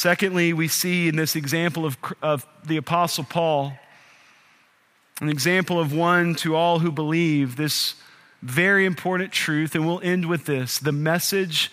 Secondly, 0.00 0.54
we 0.54 0.66
see 0.66 1.08
in 1.08 1.16
this 1.16 1.36
example 1.36 1.84
of, 1.84 1.98
of 2.22 2.46
the 2.64 2.78
Apostle 2.78 3.22
Paul 3.22 3.74
an 5.20 5.28
example 5.28 5.78
of 5.78 5.92
one 5.92 6.34
to 6.36 6.56
all 6.56 6.78
who 6.78 6.90
believe 6.90 7.56
this 7.56 7.96
very 8.40 8.86
important 8.86 9.30
truth, 9.30 9.74
and 9.74 9.86
we'll 9.86 10.00
end 10.00 10.24
with 10.24 10.46
this. 10.46 10.78
The 10.78 10.90
message 10.90 11.70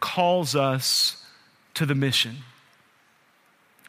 calls 0.00 0.56
us 0.56 1.24
to 1.74 1.86
the 1.86 1.94
mission. 1.94 2.38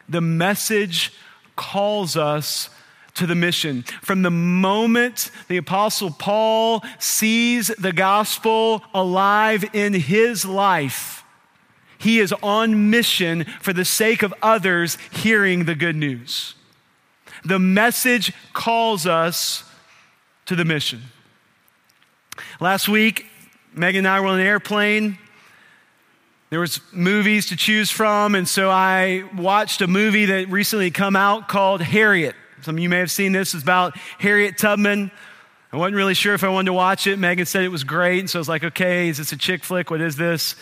The 0.08 0.20
message 0.20 1.12
calls 1.56 2.16
us 2.16 2.70
to 3.14 3.26
the 3.26 3.34
mission. 3.34 3.82
From 4.00 4.22
the 4.22 4.30
moment 4.30 5.32
the 5.48 5.56
Apostle 5.56 6.12
Paul 6.12 6.84
sees 7.00 7.66
the 7.66 7.92
gospel 7.92 8.84
alive 8.94 9.64
in 9.72 9.92
his 9.92 10.44
life, 10.44 11.21
he 12.02 12.20
is 12.20 12.32
on 12.42 12.90
mission 12.90 13.44
for 13.60 13.72
the 13.72 13.84
sake 13.84 14.22
of 14.22 14.34
others 14.42 14.98
hearing 15.10 15.64
the 15.64 15.74
good 15.74 15.96
news. 15.96 16.54
The 17.44 17.58
message 17.58 18.32
calls 18.52 19.06
us 19.06 19.64
to 20.46 20.56
the 20.56 20.64
mission. 20.64 21.02
Last 22.60 22.88
week, 22.88 23.26
Megan 23.74 24.00
and 24.00 24.08
I 24.08 24.20
were 24.20 24.26
on 24.26 24.40
an 24.40 24.46
airplane. 24.46 25.18
There 26.50 26.60
was 26.60 26.80
movies 26.92 27.46
to 27.46 27.56
choose 27.56 27.90
from, 27.90 28.34
and 28.34 28.46
so 28.46 28.68
I 28.70 29.24
watched 29.36 29.80
a 29.80 29.86
movie 29.86 30.26
that 30.26 30.50
recently 30.50 30.90
come 30.90 31.16
out 31.16 31.48
called 31.48 31.80
Harriet. 31.80 32.34
Some 32.60 32.76
of 32.76 32.82
you 32.82 32.88
may 32.88 32.98
have 32.98 33.10
seen 33.10 33.32
this. 33.32 33.54
It's 33.54 33.62
about 33.62 33.96
Harriet 34.18 34.58
Tubman. 34.58 35.10
I 35.72 35.76
wasn't 35.78 35.96
really 35.96 36.14
sure 36.14 36.34
if 36.34 36.44
I 36.44 36.48
wanted 36.48 36.66
to 36.66 36.74
watch 36.74 37.06
it. 37.06 37.18
Megan 37.18 37.46
said 37.46 37.64
it 37.64 37.68
was 37.68 37.84
great, 37.84 38.20
and 38.20 38.28
so 38.28 38.38
I 38.38 38.40
was 38.40 38.48
like, 38.48 38.62
okay, 38.62 39.08
is 39.08 39.16
this 39.16 39.32
a 39.32 39.36
chick 39.36 39.64
flick? 39.64 39.90
What 39.90 40.02
is 40.02 40.16
this? 40.16 40.54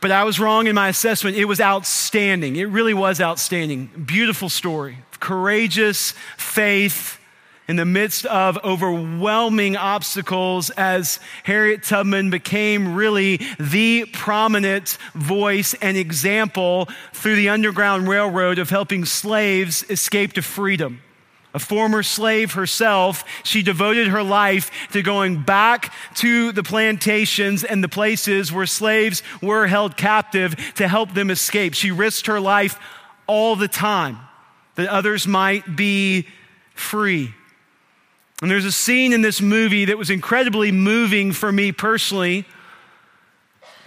But 0.00 0.12
I 0.12 0.24
was 0.24 0.38
wrong 0.38 0.66
in 0.66 0.74
my 0.74 0.88
assessment. 0.88 1.36
It 1.36 1.46
was 1.46 1.60
outstanding. 1.60 2.56
It 2.56 2.68
really 2.68 2.94
was 2.94 3.20
outstanding. 3.20 3.86
Beautiful 4.06 4.48
story, 4.48 4.98
courageous 5.18 6.12
faith 6.36 7.18
in 7.66 7.76
the 7.76 7.84
midst 7.84 8.24
of 8.26 8.58
overwhelming 8.64 9.76
obstacles 9.76 10.70
as 10.70 11.20
Harriet 11.44 11.82
Tubman 11.82 12.30
became 12.30 12.94
really 12.94 13.40
the 13.60 14.06
prominent 14.06 14.96
voice 15.14 15.74
and 15.74 15.96
example 15.96 16.88
through 17.12 17.36
the 17.36 17.50
Underground 17.50 18.08
Railroad 18.08 18.58
of 18.58 18.70
helping 18.70 19.04
slaves 19.04 19.84
escape 19.90 20.32
to 20.34 20.42
freedom. 20.42 21.02
A 21.54 21.58
former 21.58 22.02
slave 22.02 22.52
herself, 22.52 23.24
she 23.42 23.62
devoted 23.62 24.08
her 24.08 24.22
life 24.22 24.70
to 24.92 25.02
going 25.02 25.42
back 25.42 25.92
to 26.16 26.52
the 26.52 26.62
plantations 26.62 27.64
and 27.64 27.82
the 27.82 27.88
places 27.88 28.52
where 28.52 28.66
slaves 28.66 29.22
were 29.40 29.66
held 29.66 29.96
captive 29.96 30.54
to 30.74 30.86
help 30.86 31.14
them 31.14 31.30
escape. 31.30 31.74
She 31.74 31.90
risked 31.90 32.26
her 32.26 32.40
life 32.40 32.78
all 33.26 33.56
the 33.56 33.68
time 33.68 34.18
that 34.74 34.88
others 34.88 35.26
might 35.26 35.74
be 35.74 36.26
free. 36.74 37.34
And 38.42 38.50
there's 38.50 38.64
a 38.64 38.72
scene 38.72 39.12
in 39.12 39.22
this 39.22 39.40
movie 39.40 39.86
that 39.86 39.98
was 39.98 40.10
incredibly 40.10 40.70
moving 40.70 41.32
for 41.32 41.50
me 41.50 41.72
personally 41.72 42.44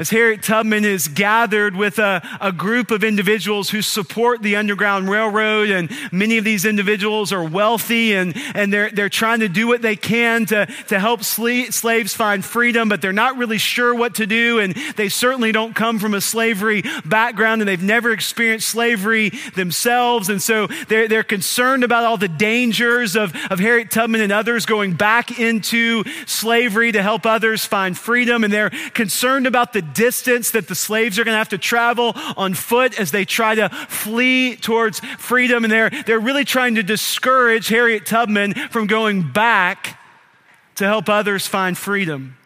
as 0.02 0.10
Harriet 0.10 0.42
Tubman 0.42 0.84
is 0.84 1.08
gathered 1.08 1.76
with 1.76 2.00
a, 2.00 2.28
a, 2.42 2.52
group 2.52 2.90
of 2.90 3.04
individuals 3.04 3.70
who 3.70 3.84
support 3.84 4.42
the 4.42 4.56
Underground 4.56 5.08
Railroad, 5.08 5.70
and 5.70 5.92
many 6.12 6.40
of 6.40 6.44
these 6.44 6.66
individuals 6.66 7.32
are 7.32 7.44
wealthy 7.44 8.16
and, 8.16 8.34
and 8.56 8.74
they're, 8.74 8.90
they're 8.90 9.10
trying 9.10 9.42
to 9.42 9.48
do 9.48 9.68
what 9.68 9.84
they 9.84 9.96
can 9.96 10.48
to, 10.48 10.66
to 10.88 11.00
help 11.00 11.24
slaves 11.24 12.16
find 12.16 12.44
freedom, 12.44 12.90
but 12.90 13.00
they're 13.00 13.14
not 13.14 13.38
really 13.38 13.60
sure 13.60 13.94
what 13.94 14.16
to 14.16 14.26
do, 14.26 14.58
and 14.58 14.74
they 14.96 15.08
certainly 15.08 15.52
don't 15.52 15.76
come 15.76 16.00
from 16.00 16.16
a 16.16 16.22
slavery 16.22 16.82
background 17.06 17.62
and 17.62 17.70
they've 17.70 17.84
never 17.84 18.12
experienced 18.12 18.70
slavery 18.70 19.30
themselves. 19.54 20.30
And 20.30 20.42
so 20.42 20.66
they're, 20.88 21.08
they're 21.08 21.22
concerned 21.22 21.84
about 21.84 22.06
all 22.06 22.18
the 22.18 22.28
dangers 22.28 23.16
of, 23.16 23.36
of 23.52 23.60
Harriet 23.60 23.92
Tubman 23.92 24.22
and 24.22 24.32
others 24.32 24.66
going 24.66 24.94
back 24.94 25.38
into 25.40 26.04
slavery 26.26 26.92
to 26.92 27.04
help 27.04 27.28
others 27.28 27.66
find 27.66 27.96
freedom, 27.96 28.44
and 28.44 28.52
they're 28.52 28.72
concerned 28.96 29.46
about 29.46 29.74
the 29.74 29.91
distance 29.94 30.52
that 30.52 30.68
the 30.68 30.76
slaves 30.76 31.20
are 31.20 31.24
going 31.24 31.34
to 31.34 31.40
have 31.40 31.50
to 31.50 31.58
travel 31.58 32.14
on 32.38 32.54
foot 32.54 33.00
as 33.00 33.12
they 33.12 33.26
try 33.26 33.56
to 33.56 33.70
flee 33.70 34.56
towards 34.56 35.00
freedom. 35.18 35.64
And 35.64 35.72
they're, 35.72 35.90
they're 35.90 36.20
really 36.20 36.46
trying 36.46 36.76
to 36.76 36.84
discourage 36.84 37.68
Harriet 37.68 38.06
Tubman 38.06 38.54
from 38.54 38.88
going 38.88 39.32
back 39.32 40.00
to 40.76 40.86
help 40.86 41.10
others 41.10 41.48
find 41.48 41.78
freedom. 41.78 42.38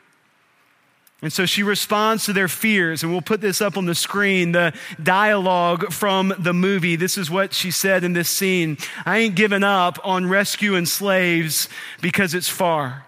And 1.21 1.33
so 1.33 1.45
she 1.45 1.63
responds 1.63 2.25
to 2.25 2.33
their 2.33 2.47
fears, 2.47 3.01
and 3.01 3.11
we'll 3.11 3.21
put 3.21 3.41
this 3.41 3.59
up 3.59 3.77
on 3.77 3.85
the 3.85 3.95
screen 3.95 4.51
the 4.51 4.73
dialogue 5.01 5.91
from 5.91 6.33
the 6.37 6.53
movie. 6.53 6.95
This 6.97 7.17
is 7.17 7.31
what 7.31 7.53
she 7.53 7.71
said 7.71 8.03
in 8.03 8.13
this 8.13 8.29
scene 8.29 8.77
I 9.05 9.19
ain't 9.19 9.35
giving 9.35 9.63
up 9.63 9.97
on 10.03 10.27
rescuing 10.27 10.85
slaves 10.85 11.67
because 12.01 12.35
it's 12.35 12.49
far. 12.49 13.07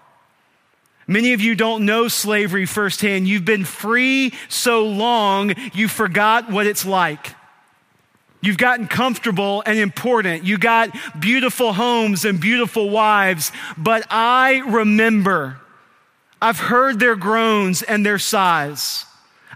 Many 1.08 1.32
of 1.32 1.40
you 1.40 1.56
don't 1.56 1.86
know 1.86 2.10
slavery 2.10 2.66
firsthand. 2.66 3.28
You've 3.28 3.46
been 3.46 3.64
free 3.64 4.34
so 4.50 4.86
long, 4.86 5.54
you 5.74 5.88
forgot 5.88 6.52
what 6.52 6.68
it's 6.68 6.86
like. 6.86 7.34
You've 8.42 8.58
gotten 8.58 8.88
comfortable 8.88 9.64
and 9.66 9.80
important. 9.80 10.44
You 10.44 10.58
got 10.58 10.96
beautiful 11.20 11.74
homes 11.74 12.24
and 12.24 12.40
beautiful 12.40 12.90
wives, 12.90 13.52
but 13.78 14.06
I 14.10 14.62
remember. 14.68 15.60
I've 16.42 16.60
heard 16.60 17.00
their 17.00 17.16
groans 17.16 17.82
and 17.82 18.06
their 18.06 18.20
sighs. 18.20 19.06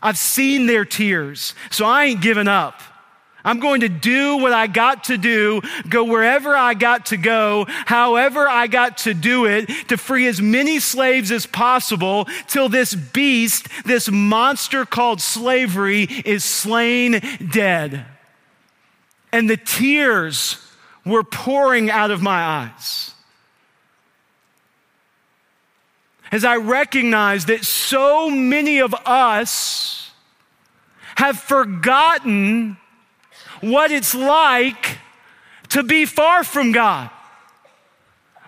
I've 0.01 0.17
seen 0.17 0.65
their 0.65 0.83
tears, 0.83 1.53
so 1.69 1.85
I 1.85 2.05
ain't 2.05 2.21
giving 2.21 2.47
up. 2.47 2.81
I'm 3.43 3.59
going 3.59 3.81
to 3.81 3.89
do 3.89 4.37
what 4.37 4.53
I 4.53 4.67
got 4.67 5.05
to 5.05 5.17
do, 5.17 5.61
go 5.89 6.03
wherever 6.03 6.55
I 6.55 6.73
got 6.73 7.07
to 7.07 7.17
go, 7.17 7.65
however 7.67 8.47
I 8.47 8.67
got 8.67 8.99
to 8.99 9.13
do 9.13 9.45
it, 9.45 9.67
to 9.87 9.97
free 9.97 10.27
as 10.27 10.41
many 10.41 10.79
slaves 10.79 11.31
as 11.31 11.45
possible 11.45 12.27
till 12.47 12.69
this 12.69 12.93
beast, 12.93 13.67
this 13.83 14.09
monster 14.11 14.85
called 14.85 15.21
slavery, 15.21 16.03
is 16.03 16.43
slain 16.43 17.21
dead. 17.51 18.05
And 19.31 19.49
the 19.49 19.57
tears 19.57 20.57
were 21.05 21.23
pouring 21.23 21.89
out 21.89 22.11
of 22.11 22.21
my 22.21 22.41
eyes. 22.43 23.13
As 26.31 26.45
I 26.45 26.57
recognized 26.57 27.47
that 27.47 27.65
so 27.65 28.29
many 28.29 28.79
of 28.79 28.93
us 29.05 30.11
have 31.15 31.37
forgotten 31.37 32.77
what 33.61 33.91
it's 33.91 34.13
like 34.13 34.97
to 35.69 35.83
be 35.83 36.05
far 36.05 36.43
from 36.43 36.71
God 36.71 37.09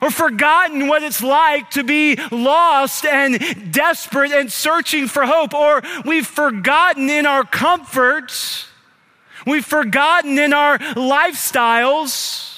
or 0.03 0.11
forgotten 0.11 0.87
what 0.89 1.01
it's 1.01 1.23
like 1.23 1.69
to 1.69 1.81
be 1.81 2.17
lost 2.29 3.05
and 3.05 3.71
desperate 3.71 4.33
and 4.33 4.51
searching 4.51 5.07
for 5.07 5.25
hope, 5.25 5.53
or 5.53 5.81
we've 6.03 6.27
forgotten 6.27 7.09
in 7.09 7.25
our 7.25 7.45
comforts, 7.45 8.67
we've 9.47 9.65
forgotten 9.65 10.37
in 10.37 10.51
our 10.51 10.77
lifestyles. 10.77 12.49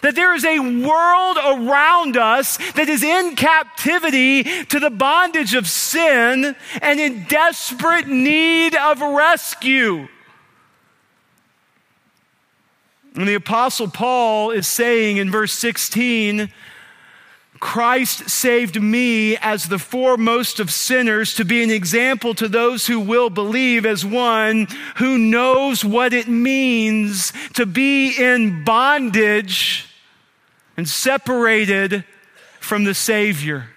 That 0.00 0.14
there 0.14 0.32
is 0.32 0.44
a 0.44 0.60
world 0.60 1.38
around 1.38 2.16
us 2.16 2.56
that 2.74 2.88
is 2.88 3.02
in 3.02 3.34
captivity 3.34 4.44
to 4.44 4.78
the 4.78 4.90
bondage 4.90 5.54
of 5.54 5.68
sin 5.68 6.54
and 6.80 7.00
in 7.00 7.24
desperate 7.24 8.06
need 8.06 8.76
of 8.76 9.00
rescue. 9.00 10.06
And 13.18 13.26
the 13.26 13.34
Apostle 13.34 13.88
Paul 13.88 14.52
is 14.52 14.68
saying 14.68 15.16
in 15.16 15.28
verse 15.28 15.52
16, 15.52 16.52
Christ 17.58 18.30
saved 18.30 18.80
me 18.80 19.36
as 19.38 19.64
the 19.64 19.80
foremost 19.80 20.60
of 20.60 20.72
sinners 20.72 21.34
to 21.34 21.44
be 21.44 21.64
an 21.64 21.70
example 21.72 22.32
to 22.34 22.46
those 22.46 22.86
who 22.86 23.00
will 23.00 23.28
believe, 23.28 23.84
as 23.84 24.04
one 24.04 24.68
who 24.98 25.18
knows 25.18 25.84
what 25.84 26.12
it 26.12 26.28
means 26.28 27.32
to 27.54 27.66
be 27.66 28.16
in 28.16 28.62
bondage 28.62 29.92
and 30.76 30.88
separated 30.88 32.04
from 32.60 32.84
the 32.84 32.94
Savior. 32.94 33.70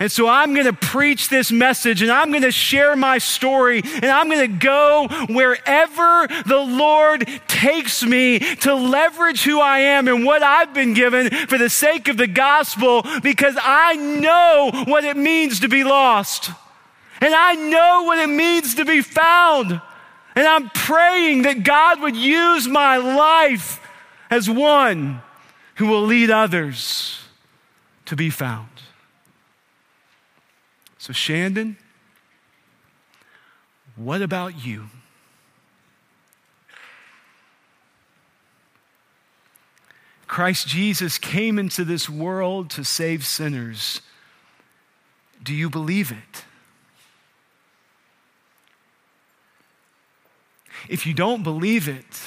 And 0.00 0.12
so 0.12 0.28
I'm 0.28 0.54
going 0.54 0.66
to 0.66 0.72
preach 0.72 1.28
this 1.28 1.50
message 1.50 2.02
and 2.02 2.10
I'm 2.10 2.30
going 2.30 2.42
to 2.42 2.52
share 2.52 2.94
my 2.94 3.18
story 3.18 3.82
and 3.82 4.06
I'm 4.06 4.28
going 4.28 4.52
to 4.52 4.58
go 4.58 5.08
wherever 5.28 6.28
the 6.46 6.58
Lord 6.58 7.28
takes 7.48 8.04
me 8.04 8.38
to 8.38 8.74
leverage 8.74 9.42
who 9.42 9.60
I 9.60 9.80
am 9.80 10.06
and 10.06 10.24
what 10.24 10.44
I've 10.44 10.72
been 10.72 10.94
given 10.94 11.30
for 11.48 11.58
the 11.58 11.68
sake 11.68 12.06
of 12.06 12.16
the 12.16 12.28
gospel 12.28 13.04
because 13.24 13.56
I 13.60 13.96
know 13.96 14.84
what 14.84 15.02
it 15.02 15.16
means 15.16 15.60
to 15.60 15.68
be 15.68 15.82
lost. 15.82 16.52
And 17.20 17.34
I 17.34 17.54
know 17.54 18.04
what 18.04 18.18
it 18.18 18.28
means 18.28 18.76
to 18.76 18.84
be 18.84 19.02
found. 19.02 19.80
And 20.36 20.46
I'm 20.46 20.70
praying 20.70 21.42
that 21.42 21.64
God 21.64 22.00
would 22.00 22.14
use 22.14 22.68
my 22.68 22.98
life 22.98 23.80
as 24.30 24.48
one 24.48 25.22
who 25.74 25.86
will 25.86 26.02
lead 26.02 26.30
others 26.30 27.18
to 28.04 28.14
be 28.14 28.30
found. 28.30 28.67
So, 31.08 31.14
Shandon, 31.14 31.78
what 33.96 34.20
about 34.20 34.62
you? 34.62 34.90
Christ 40.26 40.68
Jesus 40.68 41.16
came 41.16 41.58
into 41.58 41.82
this 41.82 42.10
world 42.10 42.68
to 42.72 42.84
save 42.84 43.24
sinners. 43.24 44.02
Do 45.42 45.54
you 45.54 45.70
believe 45.70 46.12
it? 46.12 46.44
If 50.90 51.06
you 51.06 51.14
don't 51.14 51.42
believe 51.42 51.88
it, 51.88 52.20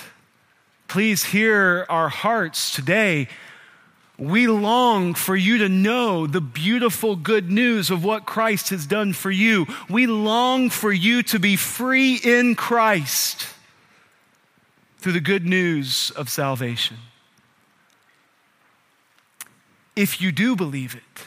please 0.88 1.26
hear 1.26 1.86
our 1.88 2.10
hearts 2.10 2.76
today 2.76 3.28
we 4.22 4.46
long 4.46 5.16
for 5.16 5.36
you 5.36 5.58
to 5.58 5.68
know 5.68 6.28
the 6.28 6.40
beautiful 6.40 7.16
good 7.16 7.50
news 7.50 7.90
of 7.90 8.04
what 8.04 8.28
Christ 8.28 8.70
has 8.70 8.86
done 8.86 9.14
for 9.14 9.32
you. 9.32 9.66
We 9.90 10.06
long 10.06 10.70
for 10.70 10.92
you 10.92 11.24
to 11.24 11.40
be 11.40 11.56
free 11.56 12.18
in 12.24 12.54
Christ 12.54 13.48
through 15.00 15.14
the 15.14 15.22
good 15.22 15.44
news 15.44 16.12
of 16.12 16.30
salvation. 16.30 16.98
if 19.96 20.22
you 20.22 20.32
do 20.32 20.56
believe 20.56 20.94
it, 20.94 21.26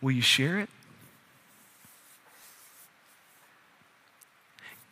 will 0.00 0.12
you 0.12 0.22
share 0.22 0.60
it? 0.60 0.68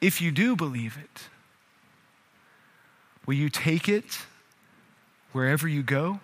If 0.00 0.20
you 0.20 0.32
do 0.32 0.56
believe 0.56 0.98
it, 1.00 1.28
will 3.26 3.34
you 3.34 3.50
take 3.50 3.88
it 3.88 4.20
wherever 5.32 5.68
you 5.68 5.82
go? 5.82 6.20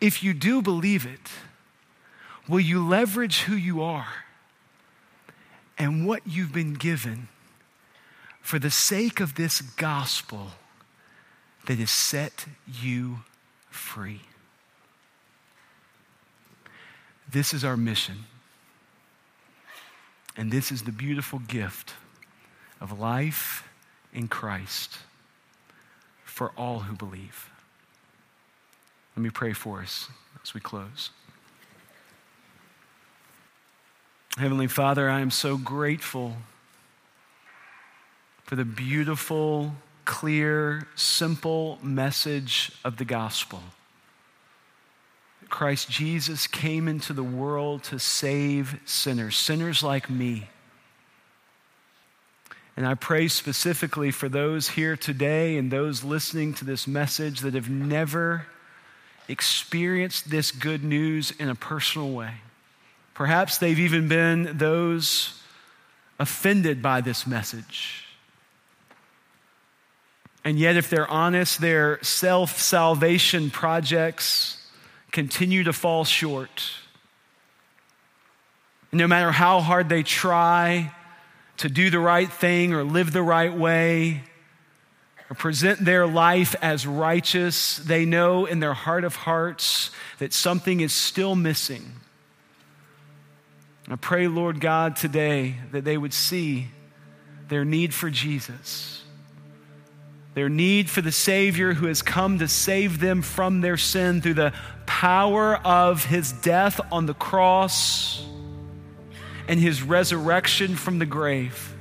If 0.00 0.22
you 0.22 0.34
do 0.34 0.62
believe 0.62 1.06
it, 1.06 1.30
will 2.48 2.60
you 2.60 2.86
leverage 2.86 3.42
who 3.42 3.56
you 3.56 3.82
are 3.82 4.24
and 5.78 6.06
what 6.06 6.22
you've 6.26 6.52
been 6.52 6.74
given 6.74 7.28
for 8.40 8.58
the 8.58 8.70
sake 8.70 9.20
of 9.20 9.34
this 9.34 9.60
gospel 9.60 10.52
that 11.66 11.78
has 11.78 11.90
set 11.90 12.46
you 12.66 13.20
free? 13.70 14.20
This 17.30 17.52
is 17.52 17.64
our 17.64 17.76
mission. 17.76 18.24
And 20.36 20.52
this 20.52 20.70
is 20.70 20.82
the 20.82 20.92
beautiful 20.92 21.40
gift 21.40 21.94
of 22.80 22.98
life 22.98 23.67
in 24.12 24.28
Christ 24.28 24.98
for 26.24 26.52
all 26.56 26.80
who 26.80 26.94
believe. 26.94 27.50
Let 29.16 29.22
me 29.22 29.30
pray 29.30 29.52
for 29.52 29.80
us 29.80 30.08
as 30.42 30.54
we 30.54 30.60
close. 30.60 31.10
Heavenly 34.36 34.68
Father, 34.68 35.10
I 35.10 35.20
am 35.20 35.32
so 35.32 35.56
grateful 35.56 36.36
for 38.44 38.54
the 38.54 38.64
beautiful, 38.64 39.74
clear, 40.04 40.86
simple 40.94 41.78
message 41.82 42.70
of 42.84 42.98
the 42.98 43.04
gospel. 43.04 43.60
Christ 45.48 45.90
Jesus 45.90 46.46
came 46.46 46.86
into 46.86 47.12
the 47.12 47.24
world 47.24 47.82
to 47.84 47.98
save 47.98 48.78
sinners, 48.84 49.36
sinners 49.36 49.82
like 49.82 50.08
me. 50.08 50.48
And 52.78 52.86
I 52.86 52.94
pray 52.94 53.26
specifically 53.26 54.12
for 54.12 54.28
those 54.28 54.68
here 54.68 54.96
today 54.96 55.56
and 55.56 55.68
those 55.68 56.04
listening 56.04 56.54
to 56.54 56.64
this 56.64 56.86
message 56.86 57.40
that 57.40 57.54
have 57.54 57.68
never 57.68 58.46
experienced 59.26 60.30
this 60.30 60.52
good 60.52 60.84
news 60.84 61.32
in 61.40 61.48
a 61.48 61.56
personal 61.56 62.12
way. 62.12 62.34
Perhaps 63.14 63.58
they've 63.58 63.80
even 63.80 64.06
been 64.06 64.58
those 64.58 65.42
offended 66.20 66.80
by 66.80 67.00
this 67.00 67.26
message. 67.26 68.04
And 70.44 70.56
yet, 70.56 70.76
if 70.76 70.88
they're 70.88 71.10
honest, 71.10 71.60
their 71.60 72.00
self 72.04 72.60
salvation 72.60 73.50
projects 73.50 74.64
continue 75.10 75.64
to 75.64 75.72
fall 75.72 76.04
short. 76.04 76.70
No 78.92 79.08
matter 79.08 79.32
how 79.32 79.62
hard 79.62 79.88
they 79.88 80.04
try 80.04 80.92
to 81.58 81.68
do 81.68 81.90
the 81.90 81.98
right 81.98 82.30
thing 82.30 82.72
or 82.72 82.82
live 82.82 83.12
the 83.12 83.22
right 83.22 83.52
way, 83.52 84.22
or 85.30 85.34
present 85.34 85.84
their 85.84 86.06
life 86.06 86.54
as 86.62 86.86
righteous, 86.86 87.76
they 87.76 88.06
know 88.06 88.46
in 88.46 88.60
their 88.60 88.72
heart 88.72 89.04
of 89.04 89.14
hearts 89.14 89.90
that 90.18 90.32
something 90.32 90.80
is 90.80 90.92
still 90.92 91.34
missing. 91.34 91.92
I 93.90 93.96
pray, 93.96 94.28
Lord 94.28 94.60
God, 94.60 94.96
today 94.96 95.56
that 95.72 95.84
they 95.84 95.96
would 95.98 96.14
see 96.14 96.68
their 97.48 97.64
need 97.64 97.94
for 97.94 98.10
Jesus, 98.10 99.02
their 100.34 100.48
need 100.48 100.88
for 100.88 101.00
the 101.00 101.12
Savior 101.12 101.74
who 101.74 101.86
has 101.86 102.02
come 102.02 102.38
to 102.38 102.48
save 102.48 103.00
them 103.00 103.22
from 103.22 103.60
their 103.60 103.76
sin 103.76 104.20
through 104.20 104.34
the 104.34 104.52
power 104.86 105.56
of 105.56 106.04
his 106.04 106.32
death 106.32 106.80
on 106.92 107.06
the 107.06 107.14
cross 107.14 108.24
and 109.48 109.58
his 109.58 109.82
resurrection 109.82 110.76
from 110.76 110.98
the 110.98 111.06
grave. 111.06 111.74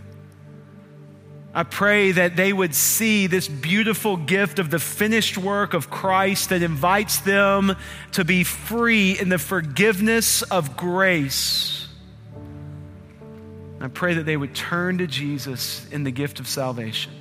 I 1.54 1.64
pray 1.64 2.12
that 2.12 2.36
they 2.36 2.54
would 2.54 2.76
see 2.76 3.28
this 3.28 3.48
beautiful 3.48 4.16
gift 4.16 4.60
of 4.60 4.70
the 4.70 4.80
finished 4.80 5.38
work 5.38 5.74
of 5.74 5.90
Christ 5.90 6.50
that 6.50 6.62
invites 6.62 7.20
them 7.20 7.76
to 8.12 8.24
be 8.24 8.44
free 8.44 9.20
in 9.20 9.30
the 9.30 9.40
forgiveness 9.40 10.44
of 10.44 10.78
grace. 10.78 11.88
I 13.82 13.88
pray 13.88 14.16
that 14.16 14.24
they 14.24 14.38
would 14.38 14.56
turn 14.56 15.00
to 15.00 15.08
Jesus 15.08 15.88
in 15.90 16.04
the 16.04 16.12
gift 16.12 16.40
of 16.40 16.48
salvation. 16.48 17.12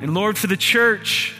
And 0.00 0.14
Lord, 0.14 0.38
for 0.38 0.46
the 0.46 0.56
church, 0.56 1.34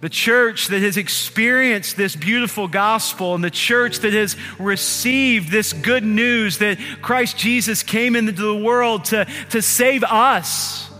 the 0.00 0.08
church 0.08 0.68
that 0.68 0.82
has 0.82 0.96
experienced 0.96 1.96
this 1.96 2.14
beautiful 2.14 2.68
gospel 2.68 3.34
and 3.34 3.42
the 3.42 3.50
church 3.50 4.00
that 4.00 4.12
has 4.12 4.36
received 4.58 5.50
this 5.50 5.72
good 5.72 6.04
news 6.04 6.58
that 6.58 6.78
Christ 7.00 7.38
Jesus 7.38 7.82
came 7.82 8.14
into 8.14 8.32
the 8.32 8.54
world 8.54 9.06
to, 9.06 9.26
to 9.50 9.62
save 9.62 10.04
us. 10.04 10.90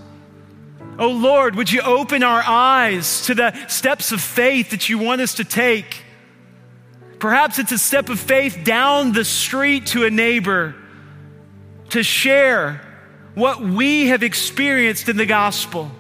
Oh 0.99 1.11
Lord, 1.11 1.57
would 1.57 1.71
you 1.71 1.83
open 1.83 2.23
our 2.23 2.43
eyes 2.43 3.27
to 3.27 3.35
the 3.35 3.67
steps 3.69 4.13
of 4.13 4.21
faith 4.21 4.71
that 4.71 4.89
you 4.89 4.99
want 4.99 5.21
us 5.21 5.35
to 5.35 5.45
take? 5.45 6.03
Perhaps 7.19 7.59
it's 7.59 7.73
a 7.73 7.79
step 7.79 8.09
of 8.09 8.19
faith 8.19 8.61
down 8.65 9.13
the 9.13 9.25
street 9.25 9.87
to 9.89 10.05
a 10.05 10.11
neighbor 10.11 10.75
to 11.91 12.03
share 12.03 12.81
what 13.35 13.61
we 13.61 14.09
have 14.09 14.23
experienced 14.23 15.11
in 15.11 15.19
the 15.19 15.27
gospel. 15.27 15.91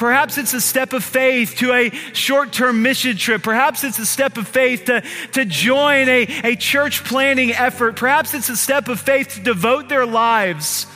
Perhaps 0.00 0.38
it's 0.38 0.54
a 0.54 0.62
step 0.62 0.94
of 0.94 1.04
faith 1.04 1.56
to 1.56 1.74
a 1.74 1.90
short 2.14 2.54
term 2.54 2.80
mission 2.80 3.18
trip. 3.18 3.42
Perhaps 3.42 3.84
it's 3.84 3.98
a 3.98 4.06
step 4.06 4.38
of 4.38 4.48
faith 4.48 4.86
to, 4.86 5.02
to 5.32 5.44
join 5.44 6.08
a, 6.08 6.22
a 6.42 6.56
church 6.56 7.04
planning 7.04 7.52
effort. 7.52 7.96
Perhaps 7.96 8.32
it's 8.32 8.48
a 8.48 8.56
step 8.56 8.88
of 8.88 8.98
faith 8.98 9.34
to 9.34 9.42
devote 9.42 9.90
their 9.90 10.06
lives 10.06 10.86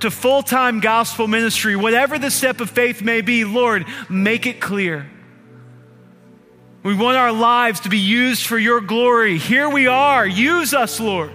to 0.00 0.10
full 0.10 0.42
time 0.42 0.80
gospel 0.80 1.28
ministry. 1.28 1.76
Whatever 1.76 2.18
the 2.18 2.30
step 2.30 2.62
of 2.62 2.70
faith 2.70 3.02
may 3.02 3.20
be, 3.20 3.44
Lord, 3.44 3.84
make 4.08 4.46
it 4.46 4.62
clear. 4.62 5.10
We 6.82 6.94
want 6.94 7.18
our 7.18 7.32
lives 7.32 7.80
to 7.80 7.90
be 7.90 7.98
used 7.98 8.46
for 8.46 8.56
your 8.56 8.80
glory. 8.80 9.36
Here 9.36 9.68
we 9.68 9.88
are. 9.88 10.26
Use 10.26 10.72
us, 10.72 10.98
Lord. 11.00 11.34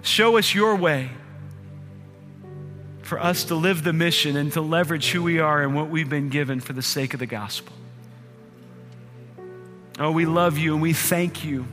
Show 0.00 0.38
us 0.38 0.54
your 0.54 0.76
way 0.76 1.10
for 3.04 3.20
us 3.20 3.44
to 3.44 3.54
live 3.54 3.84
the 3.84 3.92
mission 3.92 4.36
and 4.36 4.52
to 4.54 4.60
leverage 4.60 5.10
who 5.10 5.22
we 5.22 5.38
are 5.38 5.62
and 5.62 5.74
what 5.74 5.90
we've 5.90 6.08
been 6.08 6.30
given 6.30 6.60
for 6.60 6.72
the 6.72 6.82
sake 6.82 7.14
of 7.14 7.20
the 7.20 7.26
gospel. 7.26 7.72
Oh, 9.98 10.10
we 10.10 10.26
love 10.26 10.58
you 10.58 10.72
and 10.72 10.82
we 10.82 10.92
thank 10.92 11.44
you 11.44 11.66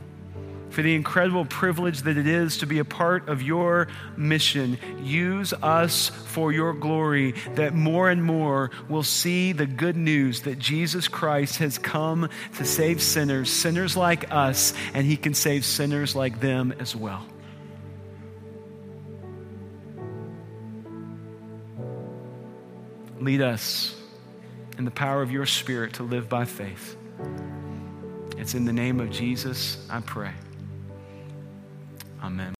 for 0.70 0.82
the 0.82 0.94
incredible 0.94 1.44
privilege 1.44 2.02
that 2.02 2.16
it 2.16 2.26
is 2.26 2.58
to 2.58 2.66
be 2.66 2.78
a 2.78 2.84
part 2.84 3.28
of 3.28 3.42
your 3.42 3.88
mission. 4.16 4.78
Use 5.02 5.52
us 5.52 6.08
for 6.08 6.52
your 6.52 6.72
glory, 6.72 7.32
that 7.54 7.74
more 7.74 8.08
and 8.08 8.24
more 8.24 8.70
will 8.88 9.02
see 9.02 9.52
the 9.52 9.66
good 9.66 9.96
news 9.96 10.42
that 10.42 10.58
Jesus 10.58 11.08
Christ 11.08 11.58
has 11.58 11.78
come 11.78 12.28
to 12.56 12.64
save 12.64 13.02
sinners, 13.02 13.50
sinners 13.50 13.96
like 13.96 14.32
us, 14.32 14.72
and 14.94 15.06
he 15.06 15.16
can 15.16 15.34
save 15.34 15.64
sinners 15.64 16.16
like 16.16 16.40
them 16.40 16.72
as 16.78 16.96
well. 16.96 17.26
Lead 23.22 23.40
us 23.40 23.94
in 24.78 24.84
the 24.84 24.90
power 24.90 25.22
of 25.22 25.30
your 25.30 25.46
Spirit 25.46 25.92
to 25.92 26.02
live 26.02 26.28
by 26.28 26.44
faith. 26.44 26.96
It's 28.36 28.54
in 28.54 28.64
the 28.64 28.72
name 28.72 28.98
of 28.98 29.12
Jesus 29.12 29.86
I 29.88 30.00
pray. 30.00 30.32
Amen. 32.20 32.52